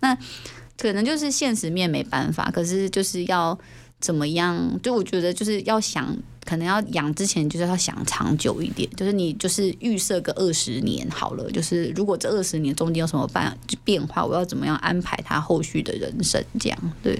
[0.00, 0.16] 那
[0.78, 3.58] 可能就是现实面没办法，可是就是要
[3.98, 4.78] 怎么样？
[4.82, 16.42] 就我觉得就是要想，可能要养之前就是要想长久一点，就是你就是预设个二十年好了，就是如果这二十年中间有什么办变化，我要怎么样安排他后续的人生？
[16.58, 17.18] 这样对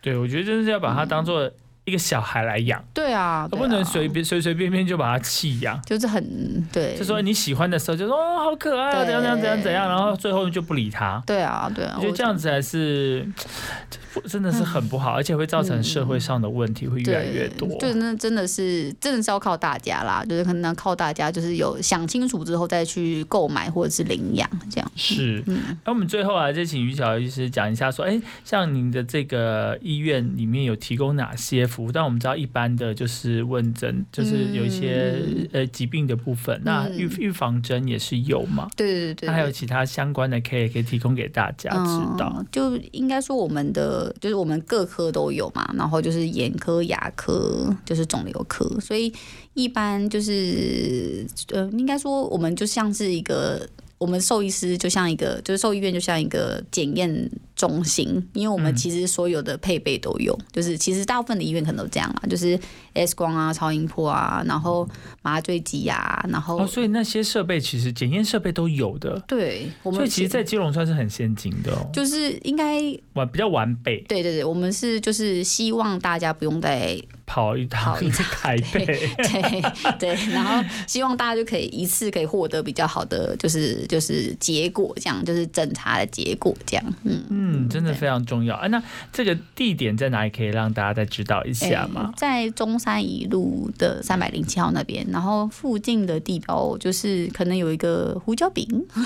[0.00, 1.50] 对我觉得真的是要把它当做
[1.84, 5.80] 一个小孩来养，对啊，对啊不能随便随随便便就把它弃养。
[5.82, 11.22] 就是很对，就说你喜欢的时候就说哦好可爱啊，对怎样怎样怎样怎样，然后最后就不理他。
[11.26, 13.26] 对啊对啊，我觉得这样子还是
[14.28, 17.68] 真的是很不好，而且会造成社会上的问题会越来越多。
[17.80, 24.90] 对，就那真的是真的是要靠大家啦，就是可能要靠大家，就是有想清楚之后再去购买或者是领养这样。
[24.96, 31.92] 是，嗯那我们最后啊，就请于小医师讲一下，说，哎，像您的这个医院里面有提供哪些服务？
[31.92, 38.68] 但我们知道一般的就是问诊，就是有一些、呃疾病的部分，那预预防针也是有嘛？
[38.76, 42.36] 对对对还有其他相关的，可以可以提供给大家知道。
[42.38, 49.12] 嗯，就应该说我们的就是我们各科都有嘛，然后就是眼科、牙科，就是肿瘤科，所以
[49.54, 53.68] 一般就是呃，应该说我们就像是一个。
[53.98, 58.76] 我们兽医师就像一个，就是兽医院就像一个检验中心，因为我们嗯。
[58.76, 62.58] 其实所有的配备都有，就是其实大部分的医院可能都这样啦，就是
[62.92, 64.86] X 光啊、超音波啊，然后
[65.22, 72.80] 麻醉机啊，然后、哦，所以那些设备其实检验设备都有的，对我们所以其实，在基隆算是很先进的哦，就是应该
[73.14, 78.84] 完比较完备，对对对，我们是就是希望大家不用再跑一趟跑一趟台北。
[78.84, 79.62] 对
[79.98, 88.66] 对，然后希望大家就可以一次可以获得比较好的就是就是结果，这样就是诊查的结果，这样嗯嗯，真的非常重要啊！
[88.68, 90.30] 那这个地点在哪里？
[90.34, 92.10] 可以让大家再知道一下吗？
[92.12, 98.66] 诶在中山一路的三百零七号那边，然后附近的地标就是可能有一个胡椒饼，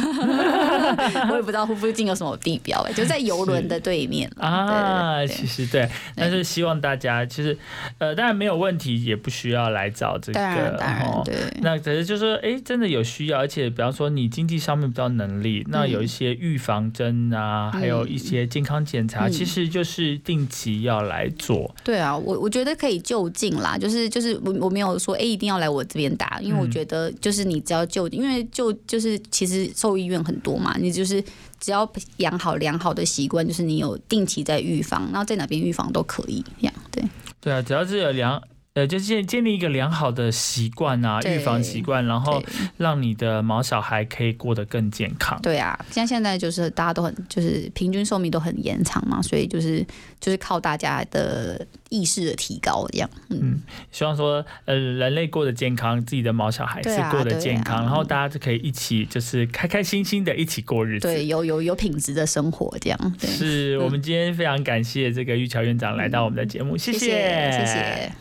[1.30, 7.56] 我也不知道附近有什么地标、哎，就在游轮的对面啦啊，对对其实对，但是希望大家其实
[7.98, 11.22] 呃，当然没有问题，也不需要来找这个，当然个当然哦。
[11.24, 11.34] 对。
[11.60, 21.74] 那可是就是说，哎，真的有需要，而且比方说你经济上面比较能力，那有一些预防针啊，还有一些健康检查，嗯其实就是定期要来做。
[21.84, 31.22] 对啊，我我觉得可以就近啦，就是就是我我没有说哎、一定要来我这边打，因为我嗯觉得就是你只要就，因为就就是其实兽医院很多嘛，你就是
[31.60, 37.02] 只要养好良好的习惯，就是你有定期在预防，然后在哪边预防都可以，这样对
[37.40, 38.42] 对啊，只要是有两。
[38.78, 42.40] 呃，就建建立一个良好的习惯啊，预防习惯，然后
[42.76, 45.36] 让你的毛小孩可以过得更健康。
[45.42, 49.84] 对啊，像现在就是大家都很就是平均寿命都很延长嘛，所以就是
[50.20, 53.60] 就是靠大家的意识的提高，这样嗯
[53.90, 61.08] 希望说，呃，人类过得健康，自己的毛小孩是过得健康，然后大家就可以一起就是开开心心的一起过日子。
[61.08, 68.12] 对，有有有品质的生活这样，对，是我们今天非常感谢这个玉桥院长来到我们的节目，谢谢谢谢谢。